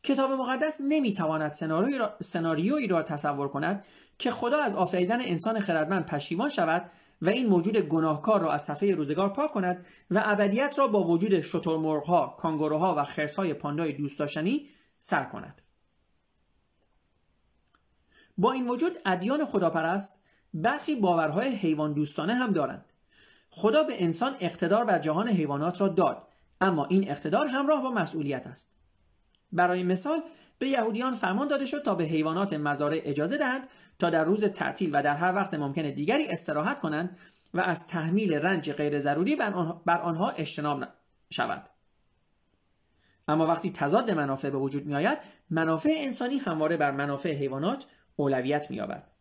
[0.02, 1.52] کتاب مقدس نمی‌تواند
[2.20, 3.84] سناریویی را تصور کند
[4.18, 6.90] که خدا از آفریدن انسان خردمند پشیمان شود
[7.22, 11.40] و این موجود گناهکار را از صفحه روزگار پاک کند و ابدیت را با وجود
[11.40, 14.68] شترمرغها، کانگوروها و خرسهای پاندای دوست داشتنی
[15.00, 15.61] سر کند.
[18.38, 20.22] با این وجود ادیان خداپرست
[20.54, 22.84] برخی باورهای حیوان دوستانه هم دارند.
[23.50, 26.28] خدا به انسان اقتدار بر جهان حیوانات را داد
[26.60, 28.76] اما این اقتدار همراه با مسئولیت است.
[29.52, 30.22] برای مثال
[30.58, 33.68] به یهودیان فرمان داده شد تا به حیوانات مزارع اجازه دهند
[33.98, 37.18] تا در روز تعطیل و در هر وقت ممکن دیگری استراحت کنند
[37.54, 39.36] و از تحمیل رنج غیر ضروری
[39.86, 40.84] بر آنها اجتناب
[41.30, 41.68] شود
[43.28, 45.18] اما وقتی تضاد منافع به وجود می آید
[45.50, 49.12] منافع انسانی همواره بر منافع حیوانات اولویت می یابد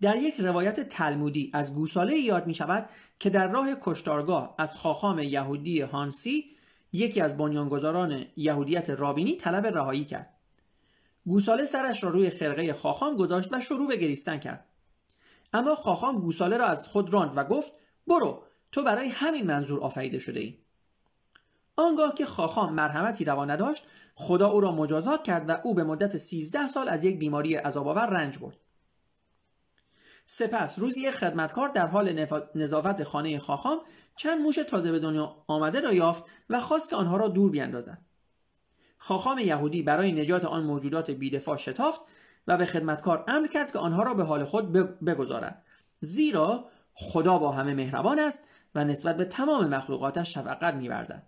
[0.00, 5.18] در یک روایت تلمودی از گوساله یاد می شود که در راه کشتارگاه از خاخام
[5.18, 6.44] یهودی هانسی
[6.92, 10.34] یکی از بنیانگذاران یهودیت رابینی طلب رهایی کرد.
[11.26, 14.64] گوساله سرش را روی خرقه خاخام گذاشت و شروع به گریستن کرد.
[15.52, 17.72] اما خاخام گوساله را از خود راند و گفت
[18.06, 20.58] برو تو برای همین منظور آفریده شده ای
[21.78, 26.16] آنگاه که خاخام مرحمتی روا نداشت خدا او را مجازات کرد و او به مدت
[26.16, 28.56] 13 سال از یک بیماری عذابآور رنج برد.
[30.26, 33.78] سپس روزی یک خدمتکار در حال نظافت خانه خاخام
[34.16, 37.98] چند موش تازه به دنیا آمده را یافت و خواست که آنها را دور بیاندازد
[38.98, 42.00] خاخام یهودی برای نجات آن موجودات بیدفاع شتافت
[42.46, 44.72] و به خدمتکار امر کرد که آنها را به حال خود
[45.04, 45.64] بگذارد.
[46.00, 51.26] زیرا خدا با همه مهربان است و نسبت به تمام مخلوقاتش شفقت میورزد.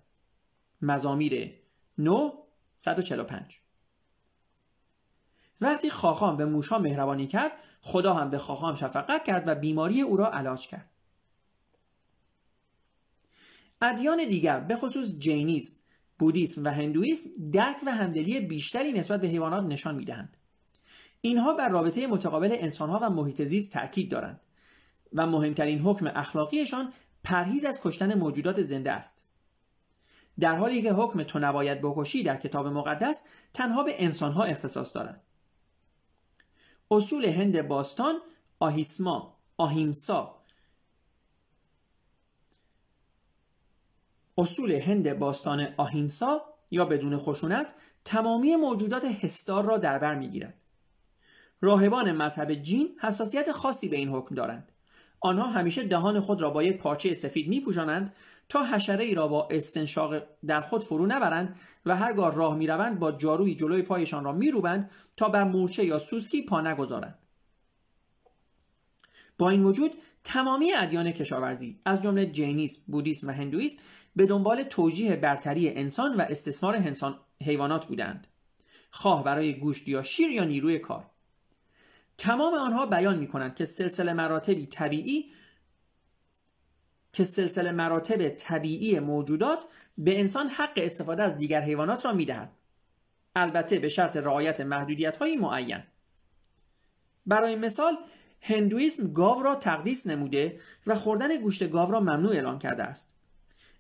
[0.83, 1.55] مزامیر
[1.99, 2.33] 9
[2.77, 3.61] 145
[5.61, 10.17] وقتی خاخام به موشها مهربانی کرد خدا هم به خاخام شفقت کرد و بیماری او
[10.17, 10.91] را علاج کرد.
[13.83, 15.77] ادیان دیگر به خصوص جینیزم
[16.19, 20.37] بودیسم و هندویسم درک و همدلی بیشتری نسبت به حیوانات نشان می‌دهند.
[21.21, 24.41] اینها بر رابطه متقابل انسانها و محیط زیست تاکید دارند
[25.13, 26.93] و مهمترین حکم اخلاقیشان
[27.25, 29.30] پرهیز از کشتن موجودات زنده است.
[30.41, 33.25] در حالی که حکم تو نباید بکشی در کتاب مقدس
[33.55, 35.23] تنها به انسانها اختصاص دارد
[36.91, 38.15] اصول هند باستان
[38.61, 40.37] آهیسما آهیمسا.
[44.39, 47.75] اصول هند باستان آهیمسا یا بدون خشونت
[48.05, 50.55] تمامی موجودات هستار را در بر می‌گیرد.
[51.61, 54.73] راهبان مذهب جین حساسیت خاصی به این حکم دارند.
[55.21, 58.15] آنها همیشه دهان خود را با یک پارچه سفید میپوشانند
[58.51, 63.13] تا حشره ای را با استنشاق در خود فرو نبرند و هرگاه راه می‌روند با
[63.13, 67.19] جاروی جلوی پایشان را میروبند تا بر مورچه یا سوسکی پا نگذارند.
[69.39, 69.93] با این وجود
[70.25, 73.79] تمامی ادیان کشاورزی از جمله جینیسم بودیسم و هندویسم
[74.17, 76.77] به دنبال توجیه برتری انسان و استثمار
[77.43, 78.27] حیوانات بودند.
[78.91, 81.11] خواه برای گوشت یا شیر یا نیروی کار.
[82.19, 85.33] تمام آنها بیان می کنند که سلسله مراتبی طبیعی
[87.13, 89.65] که سلسله مراتب طبیعی موجودات
[89.99, 92.53] به انسان حق استفاده از دیگر حیوانات را می‌دهد.
[93.37, 95.83] البته به شرط رعایت محدودیت های معین.
[97.27, 97.97] برای مثال
[98.41, 103.15] هندویسم گاو را تقدیس نموده و خوردن گوشت گاو را ممنوع اعلام کرده است.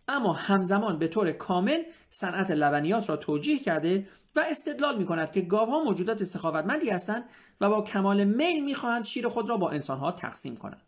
[0.09, 5.41] اما همزمان به طور کامل صنعت لبنیات را توجیه کرده و استدلال می کند که
[5.41, 7.25] گاوها موجودات سخاوتمندی هستند
[7.61, 10.83] و با کمال میل می‌خواهند شیر خود را با انسانها تقسیم کنند.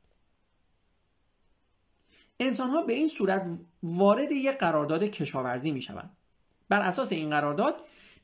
[2.40, 3.49] انسانها به این صورت
[3.83, 6.16] وارد یک قرارداد کشاورزی می شوند.
[6.68, 7.75] بر اساس این قرارداد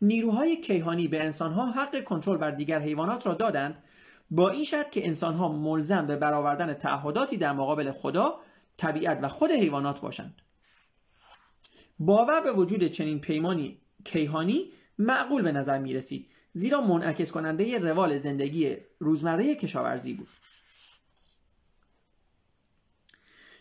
[0.03, 3.83] نیروهای کیهانی به انسانها حق کنترل بر دیگر حیوانات را دادند
[4.31, 8.40] با این شرط که انسانها ملزم به برآوردن تعهداتی در مقابل خدا
[8.77, 10.42] طبیعت و خود حیوانات باشند
[11.99, 18.16] باور به وجود چنین پیمانی کیهانی معقول به نظر می رسید زیرا منعکس کننده روال
[18.16, 20.29] زندگی روزمره کشاورزی بود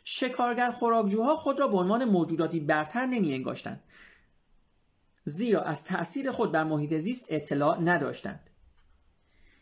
[0.09, 3.83] شکارگر خوراکجوها خود را به عنوان موجوداتی برتر نمی انگاشتند
[5.23, 8.49] زیرا از تأثیر خود بر محیط زیست اطلاع نداشتند.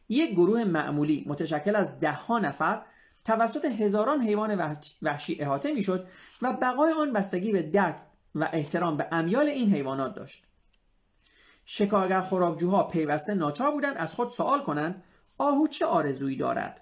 [0.09, 2.81] یک گروه معمولی متشکل از دهها نفر
[3.23, 6.07] توسط هزاران حیوان وحشی احاطه می‌شد
[6.41, 7.95] و بقای آن بستگی به درک
[8.35, 10.45] و احترام به امیال این حیوانات داشت.
[11.65, 15.03] شکارگر خوراکجوها پیوسته ناچار بودند از خود سوال کنند
[15.37, 16.81] آهو چه آرزویی دارد؟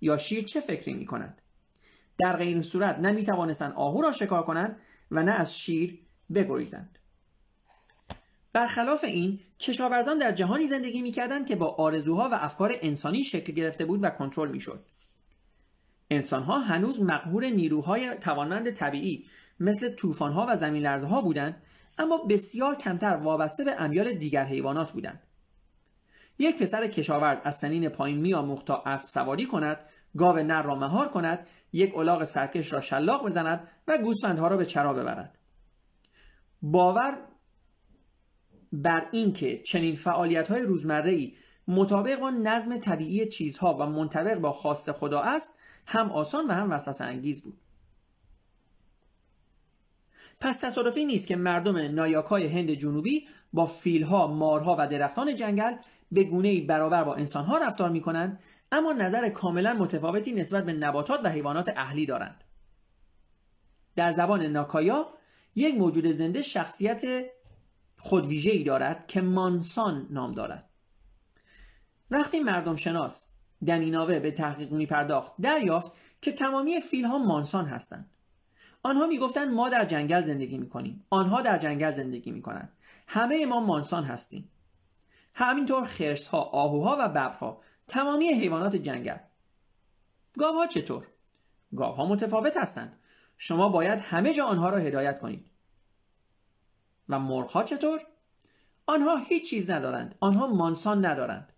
[0.00, 1.40] یا شیر چه فکری می کند
[2.18, 4.76] در غیر صورت نه می توانستند آهو را شکار کنند
[5.10, 5.98] و نه از شیر
[6.34, 6.98] بگریزند.
[8.52, 13.84] برخلاف این کشاورزان در جهانی زندگی می‌کردند که با آرزوها و افکار انسانی شکل گرفته
[13.84, 14.84] بود و کنترل می‌شد.
[16.10, 19.24] انسانها هنوز مقهور نیروهای توانمند طبیعی
[19.60, 21.62] مثل طوفانها و زمین ها بودند
[21.98, 25.22] اما بسیار کمتر وابسته به امیال دیگر حیوانات بودند.
[26.38, 29.78] یک پسر کشاورز از سنین پایین میآموخت تا اسب سواری کند
[30.16, 34.66] گاو نر را مهار کند یک الاغ سرکش را شلاق بزند و گوسفندها را به
[34.66, 35.38] چرا ببرد.
[36.62, 37.18] باور
[38.72, 41.36] بر اینکه چنین فعالیت های روزمره ای
[41.68, 46.70] مطابق با نظم طبیعی چیزها و منطبق با خواست خدا است هم آسان و هم
[46.70, 47.60] وسوسه انگیز بود.
[50.40, 55.76] پس تصادفی نیست که مردم نایاکای هند جنوبی با فیلها، مارها و درختان جنگل
[56.14, 58.40] به گونه برابر با انسانها رفتار می کنند
[58.72, 62.44] اما نظر کاملا متفاوتی نسبت به نباتات و حیوانات اهلی دارند.
[63.96, 65.08] در زبان ناکایا
[65.54, 67.02] یک موجود زنده شخصیت
[67.98, 70.70] خودویژه‌ای دارد که مانسان نام دارد.
[72.10, 73.34] وقتی مردم شناس
[73.66, 78.10] دنیناوه به تحقیق می پرداخت دریافت که تمامی فیل ها مانسان هستند.
[78.82, 81.06] آنها می‌گفتند ما در جنگل زندگی می کنیم.
[81.10, 82.72] آنها در جنگل زندگی می کنند.
[83.06, 84.50] همه ما مانسان هستیم.
[85.34, 89.18] همینطور خرس ها، آهوها و ببرها تمامی حیوانات جنگل.
[90.38, 91.06] گاوها چطور؟
[91.76, 93.04] گاوها متفاوت هستند.
[93.36, 95.50] شما باید همه جا آنها را هدایت کنید.
[97.08, 98.00] و مرغ ها چطور؟
[98.86, 100.14] آنها هیچ چیز ندارند.
[100.20, 101.52] آنها مانسان ندارند.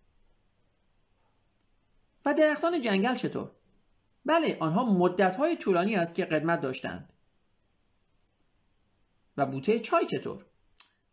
[2.24, 3.51] و درختان جنگل چطور؟
[4.24, 7.12] بله آنها مدت های طولانی است که قدمت داشتند.
[9.37, 10.45] و بوته چای چطور؟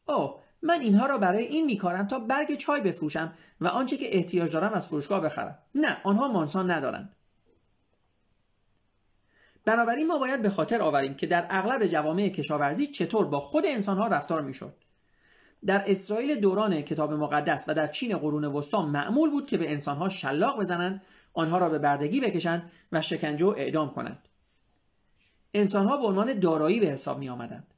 [0.07, 4.53] اوه من اینها را برای این میکارم تا برگ چای بفروشم و آنچه که احتیاج
[4.53, 5.57] دارم از فروشگاه بخرم.
[5.75, 7.15] نه آنها مانسان ندارند.
[9.65, 14.07] بنابراین ما باید به خاطر آوریم که در اغلب جوامع کشاورزی چطور با خود انسانها
[14.07, 14.73] رفتار می‌شد.
[15.65, 20.09] در اسرائیل دوران کتاب مقدس و در چین قرون وسطا معمول بود که به انسانها
[20.09, 21.01] شلاق بزنند
[21.33, 24.27] آنها را به بردگی بکشند و شکنجه و اعدام کنند.
[25.53, 27.72] انسانها به عنوان دارایی به حساب می آمدند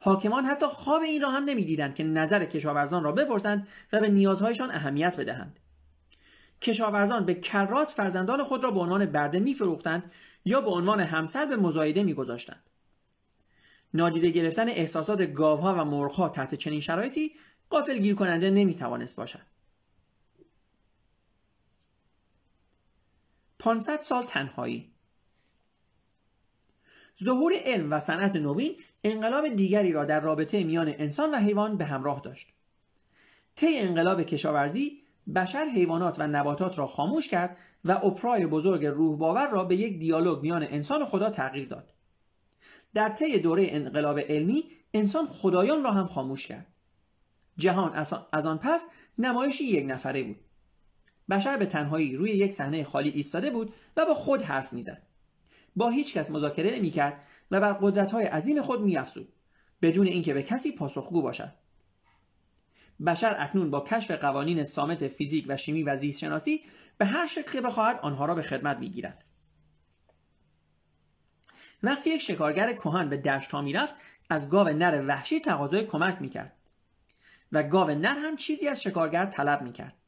[0.00, 4.70] حاکمان حتی خواب این را هم نمی‌دیدند که نظر کشاورزان را بپرسند و به نیازهایشان
[4.70, 5.60] اهمیت بدهند.
[6.62, 10.12] کشاورزان به کرات فرزندان خود را به عنوان برده میفروختند
[10.44, 12.70] یا به عنوان همسر به مزایده میگذاشتند.
[13.94, 17.32] نادیده گرفتن احساسات گاوها و مرغها تحت چنین شرایطی
[17.70, 19.42] قافل گیر کننده نمی‌توانست باشد.
[23.58, 24.92] 500 سال تنهایی.
[27.24, 31.84] ظهور علم و صنعت نوین انقلاب دیگری را در رابطه میان انسان و حیوان به
[31.84, 32.52] همراه داشت.
[33.56, 35.02] طی انقلاب کشاورزی
[35.34, 39.98] بشر حیوانات و نباتات را خاموش کرد و اپرای بزرگ روح باور را به یک
[39.98, 41.92] دیالوگ میان انسان و خدا تغییر داد.
[42.94, 46.66] در طی دوره انقلاب علمی انسان خدایان را هم خاموش کرد.
[47.56, 47.94] جهان
[48.32, 48.86] از آن پس
[49.18, 50.36] نمایشی یک نفره بود.
[51.30, 55.02] بشر به تنهایی روی یک صحنه خالی ایستاده بود و با خود حرف می‌زد.
[55.76, 59.32] با هیچ کس مذاکره نمی‌کرد و بر قدرت‌های عظیم خود میافزود
[59.82, 61.52] بدون اینکه به کسی پاسخگو باشد.
[63.06, 66.60] بشر اکنون با کشف قوانین سامت فیزیک و شیمی و زیست شناسی
[66.98, 69.24] به هر شکل که بخواهد آنها را به خدمت می‌گیرد.
[71.82, 73.94] وقتی یک شکارگر کهن به دشت ها می‌رفت
[74.30, 76.56] از گاو نر وحشی تقاضای کمک می‌کرد
[77.52, 79.99] و گاو نر هم چیزی از شکارگر طلب می‌کرد.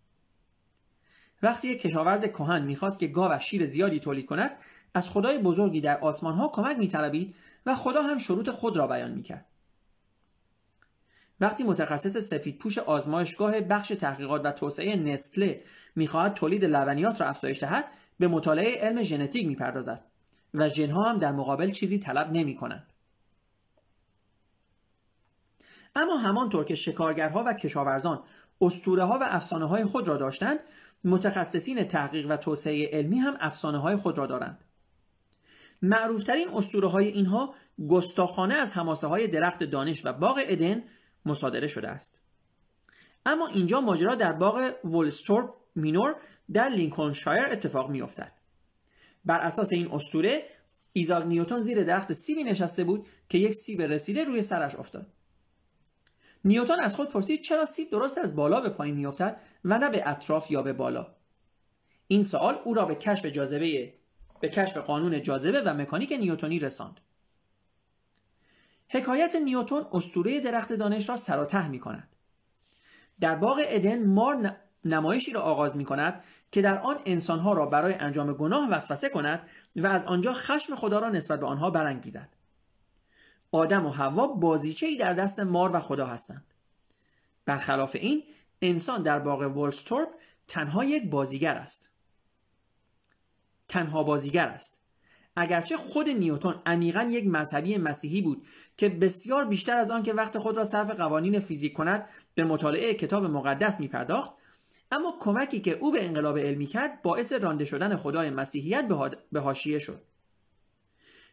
[1.43, 4.51] وقتی یک کشاورز کهن می‌خواست که گاو شیر زیادی تولید کند
[4.95, 7.35] از خدای بزرگی در آسمان ها کمک میطلبید
[7.67, 9.47] و خدا هم شروط خود را بیان می‌کرد
[11.41, 15.63] وقتی متخصص سفید پوش آزمایشگاه بخش تحقیقات و توسعه نسله
[15.97, 17.85] می‌خواهد تولید لبنیات را افزایش دهد
[18.19, 20.05] به مطالعه علم ژنتیک می‌پردازد
[20.55, 22.93] و ژنها هم در مقابل چیزی طلب نمی کنند.
[25.97, 28.23] اما همانطور که شکارگرها و کشاورزان
[28.61, 30.59] استوره ها و افسانه های خود را داشتند
[31.05, 34.65] متخصصین تحقیق و توسعه علمی هم افسانه های خود را دارند.
[35.83, 37.55] معروفترین اسطوره های اینها
[37.89, 40.83] گستاخانه از هماسه های درخت دانش و باغ ادن
[41.27, 42.23] مصادره شده است.
[43.27, 46.15] اما اینجا ماجرا در باغ ولستورپ مینور
[46.53, 48.33] در لینکلنشایر اتفاق میافتد.
[49.25, 50.43] بر اساس این اسطوره
[50.93, 55.07] ایزاک نیوتن زیر درخت سیبی نشسته بود که یک سیب رسیده روی سرش افتاد.
[56.45, 60.09] نیوتن از خود پرسید چرا سیب درست از بالا به پایین میافتد و نه به
[60.09, 61.07] اطراف یا به بالا.
[62.07, 63.95] این سوال او را به کشف جاذبه
[64.41, 67.01] به کشف قانون جاذبه و مکانیک نیوتونی رساند.
[68.89, 72.09] حکایت نیوتون اسطوره درخت دانش را سر و ته می کند
[73.21, 77.95] در باغ ادن مار نمایشی را آغاز می کند که در آن انسانها را برای
[77.95, 82.29] انجام گناه وسوسه کند و از آنجا خشم خدا را نسبت به آنها برانگیزد.
[83.53, 86.45] آدم و حوا بازیچه در دست مار و خدا هستند.
[87.45, 88.23] برخلاف این
[88.63, 90.09] انسان در باغ ولستورپ
[90.49, 91.93] تنها یک بازیگر است.
[93.69, 94.81] تنها بازیگر است.
[95.37, 98.47] اگرچه خود نیوتون عمیقا یک مذهبی مسیحی بود
[98.77, 102.95] که بسیار بیشتر از آن که وقت خود را صرف قوانین فیزیک کند به مطالعه
[102.95, 104.33] کتاب مقدس می پرداخت
[104.91, 108.89] اما کمکی که او به انقلاب علمی کرد باعث رانده شدن خدای مسیحیت
[109.33, 110.03] به حاشیه شد.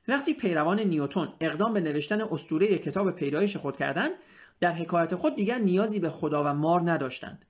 [0.10, 4.12] وقتی پیروان نیوتون اقدام به نوشتن استوره کتاب پیدایش خود کردند
[4.60, 7.46] در حکایت خود دیگر نیازی به خدا و مار نداشتند.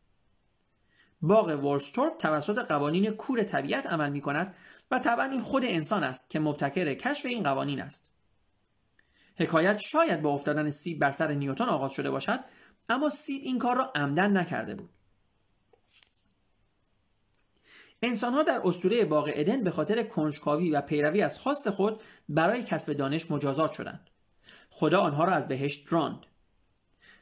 [1.22, 4.56] باغ ولستورپ توسط قوانین کور طبیعت عمل می کند
[4.92, 8.12] و طبعا این خود انسان است که مبتکر کشف این قوانین است.
[9.40, 12.40] حکایت شاید با افتادن سیب بر سر نیوتن آغاز شده باشد
[12.90, 14.90] اما سیب این کار را عمدن نکرده بود.
[18.02, 22.94] انسانها در اسطوره باغ ادن به خاطر کنجکاوی و پیروی از خواست خود برای کسب
[22.94, 24.10] دانش مجازات شدند.
[24.70, 26.26] خدا آنها را از بهشت راند.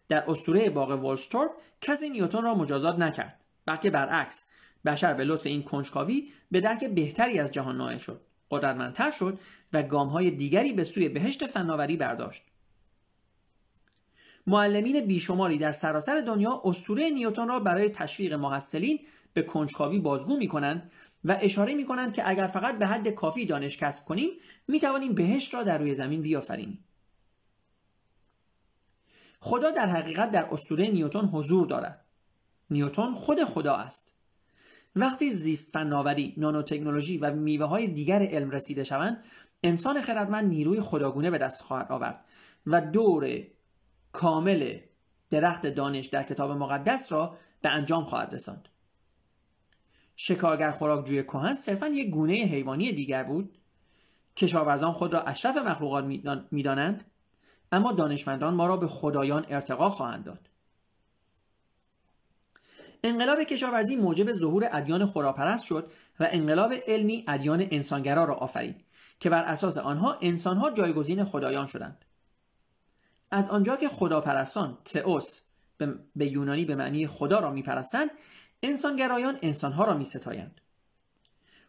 [0.08, 1.52] در اسطوره باغ ولستورپ
[1.82, 3.42] کسی نیوتن را مجازات نکرد.
[3.66, 4.46] بلکه برعکس
[4.86, 8.22] بشر به لطف این کنجکاوی به درک بهتری از جهان نائل شد
[8.52, 9.40] قدرتمندتر شد
[9.74, 12.44] و گامهای دیگری به سوی بهشت فناوری برداشت.
[14.48, 19.00] معلمین بیشماری در سراسر دنیا اسطوره نیوتن را برای تشویق محصلین
[19.38, 20.92] به کنجکاوی بازگو می کنند
[21.24, 24.30] و اشاره می کنند که اگر فقط به حد کافی دانش کسب کنیم
[24.68, 26.86] می توانیم بهشت را در روی زمین بیافرینیم.
[29.40, 32.06] خدا در حقیقت در اسطوره نیوتن حضور دارد.
[32.70, 34.14] نیوتن خود خدا است.
[34.96, 39.24] وقتی زیست فناوری، نانوتکنولوژی و میوه های دیگر علم رسیده شوند
[39.64, 42.26] انسان خردمند نیروی خداگونه به دست خواهد آورد
[42.66, 43.44] و دور
[44.12, 44.80] کامل
[45.30, 48.70] درخت دانش در کتاب مقدس را به انجام خواهد رساند.
[50.20, 53.58] شکارگر خوراکجوی کهن صرفا یک گونه حیوانی دیگر بود.
[54.36, 56.06] کشاورزان خود را اشرف مخلوقات
[56.52, 57.06] می‌دانند
[57.72, 60.50] اما دانشمندان ما را به خدایان ارتقا خواهند داد.
[63.04, 68.86] انقلاب کشاورزی موجب ظهور ادیان خداپرست شد و انقلاب علمی ادیان انسانگرا را آفرید
[69.20, 72.06] که بر اساس آنها انسانها جایگزین خدایان شدند.
[73.32, 75.42] از آنجا که خداپرستان تئوس
[76.16, 78.10] به یونانی به معنی خدا را میپرستند
[78.64, 80.62] انسانگرایان انسانها را میستایند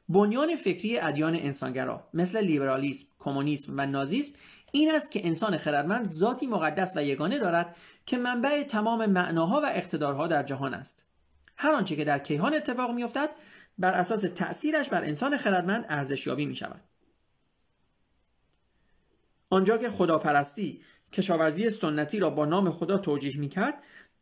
[0.08, 4.38] بنیان فکری ادیان انسانگرا مثل لیبرالیسم، کمونیسم و نازیسم
[4.72, 7.76] این است که انسان خردمند ذاتی مقدس و یگانه دارد
[8.06, 11.04] که منبع تمام معناها و اقتدارها در جهان است.
[11.56, 13.28] هر آنچه که در کیهان اتفاق میافتد
[13.78, 16.80] بر اساس تأثیرش بر انسان خردمند ارزشیابی می شود.
[19.50, 20.82] آنجا که خداپرستی
[21.12, 23.74] کشاورزی سنتی را با نام خدا توجیه می کرد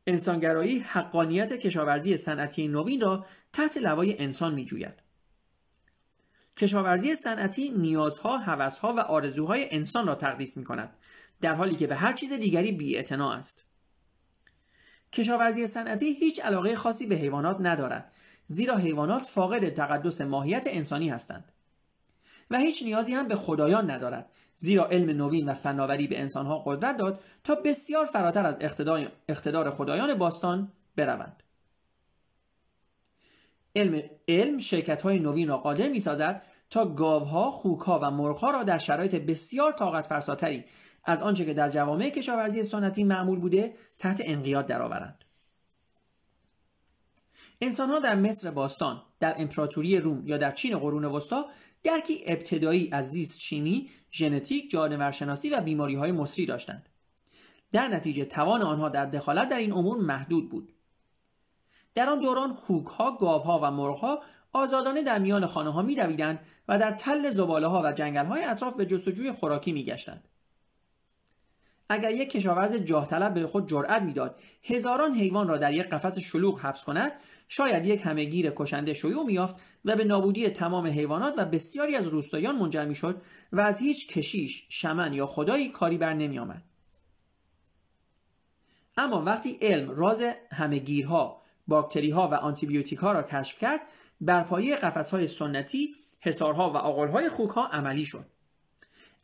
[0.06, 4.94] انسانگرایی حقانیت کشاورزی صنعتی نوین را تحت لوای انسان می جوید.
[6.56, 10.96] کشاورزی صنعتی نیازها، هوسها و آرزوهای انسان را تقدیس می کند
[11.40, 13.64] در حالی که به هر چیز دیگری بی است.
[15.12, 18.12] کشاورزی صنعتی هیچ علاقه خاصی به حیوانات ندارد
[18.46, 21.52] زیرا حیوانات فاقد تقدس ماهیت انسانی هستند
[22.50, 26.96] و هیچ نیازی هم به خدایان ندارد زیرا علم نوین و فناوری به انسانها قدرت
[26.96, 28.58] داد تا بسیار فراتر از
[29.28, 31.42] اقتدار خدایان باستان بروند
[33.76, 38.62] علم, علم شرکت های نوین را قادر می سازد تا گاوها، خوکها و مرغها را
[38.62, 40.64] در شرایط بسیار طاقت فرساتری
[41.04, 45.24] از آنچه که در جوامع کشاورزی سنتی معمول بوده تحت انقیاد درآورند.
[47.60, 51.46] انسانها در مصر باستان، در امپراتوری روم یا در چین قرون وسطا
[51.86, 56.88] درکی ابتدایی از زیست شیمی، ژنتیک، جانورشناسی و بیماری های مصری داشتند.
[57.72, 60.72] در نتیجه توان آنها در دخالت در این امور محدود بود.
[61.94, 64.22] در آن دوران خوکها، گاوها و مرغها
[64.52, 65.96] آزادانه در میان خانه ها می
[66.68, 70.28] و در تل زباله ها و جنگل های اطراف به جستجوی خوراکی می گشتند.
[71.88, 76.18] اگر یک کشاورز جاه طلب به خود جرأت می‌داد هزاران حیوان را در یک قفس
[76.18, 77.12] شلوغ حبس کند
[77.48, 82.56] شاید یک همهگیر کشنده شیوع میافت و به نابودی تمام حیوانات و بسیاری از روستایان
[82.56, 83.22] منجر می‌شد
[83.52, 86.62] و از هیچ کشیش شمن یا خدایی کاری بر نمیآمد.
[88.96, 90.22] اما وقتی علم راز
[90.52, 93.80] همهگیرها باکتریها و آنتیبیوتیک ها را کشف کرد
[94.20, 95.88] بر پایه قفس های سنتی
[96.20, 98.26] حسارها و آقلهای خوک ها عملی شد.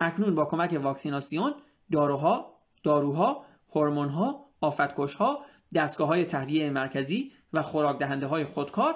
[0.00, 1.54] اکنون با کمک واکسیناسیون
[1.92, 2.51] داروها
[2.83, 5.39] داروها هورمونها آفتکشها
[5.74, 8.95] دستگاه های تهویه مرکزی و خوراک دهنده های خودکار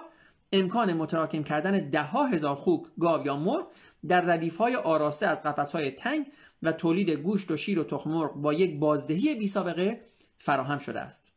[0.53, 3.67] امکان متراکم کردن ده ها هزار خوک گاو یا مرغ
[4.09, 6.27] در ردیف های آراسته از قفس های تنگ
[6.63, 10.01] و تولید گوشت و شیر و تخم با یک بازدهی بی سابقه
[10.39, 11.33] فراهم شده است.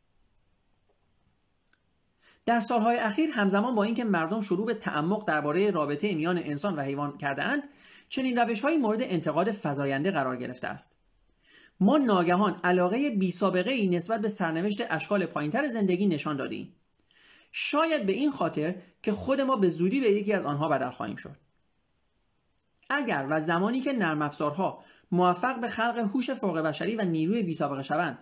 [2.46, 6.82] در سالهای اخیر همزمان با اینکه مردم شروع به تعمق درباره رابطه میان انسان و
[6.82, 7.62] حیوان کرده اند
[8.08, 10.99] چنین روش مورد انتقاد فزاینده قرار گرفته است.
[11.80, 16.74] ما ناگهان علاقه بی سابقه ای نسبت به سرنوشت اشکال پایینتر زندگی نشان دادیم.
[17.52, 21.16] شاید به این خاطر که خود ما به زودی به یکی از آنها بدل خواهیم
[21.16, 21.36] شد.
[22.90, 27.54] اگر و زمانی که نرم افزارها موفق به خلق هوش فوق بشری و نیروی بی
[27.54, 28.18] سابقه شوند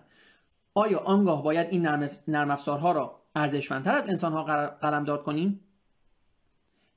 [0.73, 1.87] آیا آنگاه باید این
[2.27, 4.43] نرم افزارها را ارزشمندتر از انسانها
[4.81, 5.59] قلمداد کنیم؟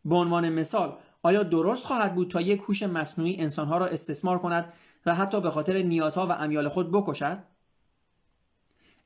[0.04, 4.72] به عنوان مثال آیا درست خواهد بود تا یک هوش مصنوعی انسانها را استثمار کند
[5.06, 7.38] و حتی به خاطر نیازها و امیال خود بکشد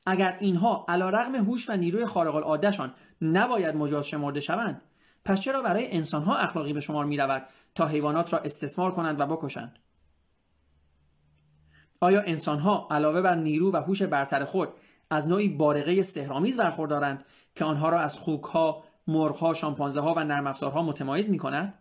[0.05, 4.81] اگر اینها علیرغم هوش و نیروی خارق العادهشان نباید مجاز شمرده شوند
[5.25, 7.45] پس چرا برای انسانها اخلاقی به شمار می رود
[7.75, 9.79] تا حیوانات را استثمار کنند و بکشند
[12.01, 14.69] آیا انسانها علاوه بر نیرو و هوش برتر خود
[15.09, 17.25] از نوعی بارقه سهرامیز برخوردارند
[17.55, 21.73] که آنها را از خوکها مرغها شامپانزه ها و نرم افزارها متمایز می کند؟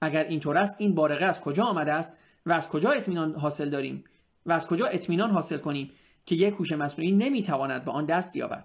[0.00, 4.04] اگر اینطور است این بارقه از کجا آمده است و از کجا اطمینان حاصل داریم؟
[4.46, 5.90] و از کجا اطمینان حاصل کنیم
[6.26, 8.64] که یک هوش مصنوعی نمی‌تواند به آن دست یابد؟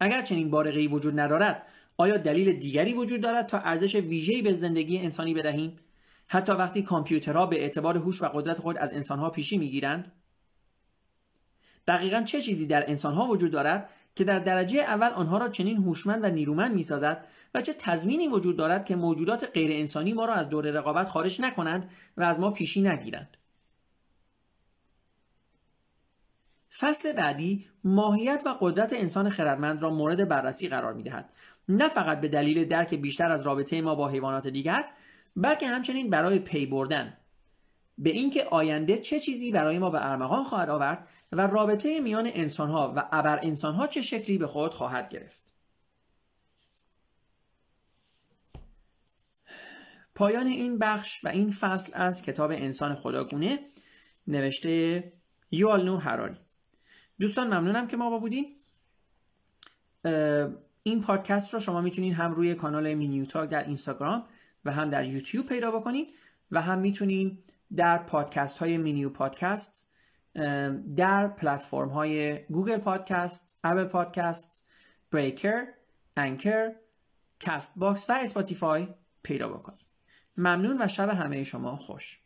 [0.00, 1.62] اگر چنین بارقه‌ای وجود ندارد
[1.96, 5.76] آیا دلیل دیگری وجود دارد تا ارزش ویژه‌ای به زندگی انسانی بدهیم؟
[6.26, 10.12] حتی وقتی کامپیوترها به اعتبار هوش و قدرت خود از انسانها پیشی می‌گیرند؟
[11.88, 16.24] دقیقا چه چیزی در انسانها وجود دارد که در درجه اول آنها را چنین هوشمند
[16.24, 20.48] و نیرومند می‌سازد و چه تضمینی وجود دارد که موجودات غیر انسانی ما را از
[20.48, 23.36] دور رقابت خارج نکنند و از ما پیشی نگیرند
[26.78, 31.32] فصل بعدی ماهیت و قدرت انسان خردمند را مورد بررسی قرار می دهد.
[31.68, 34.84] نه فقط به دلیل درک بیشتر از رابطه ما با حیوانات دیگر
[35.36, 37.16] بلکه همچنین برای پی بردن
[37.98, 42.92] به اینکه آینده چه چیزی برای ما به ارمغان خواهد آورد و رابطه میان انسانها
[42.96, 45.52] و ابر انسانها چه شکلی به خود خواهد گرفت.
[50.14, 53.58] پایان این بخش و این فصل از کتاب انسان خداگونه
[54.26, 55.04] نوشته
[55.50, 56.36] یووال نوح هراری
[57.20, 58.56] دوستان ممنونم که با ما بودین.
[60.82, 64.24] این پادکست رو شما می‌تونید هم روی کانال مینیو تاک در اینستاگرام
[64.64, 66.08] و هم در یوتیوب پیدا بکنید
[66.50, 67.44] و هم می‌تونید
[67.76, 69.94] در پادکست های مینیو پادکست
[70.96, 74.68] در پلتفرم های Google Podcast، Apple Podcast،
[75.10, 75.64] Breaker،
[76.16, 76.72] Anchor،
[77.46, 78.88] Castbox و Spotify
[79.22, 79.86] پیدا بکنید.
[80.36, 82.20] ممنون و شب همه شما خوش.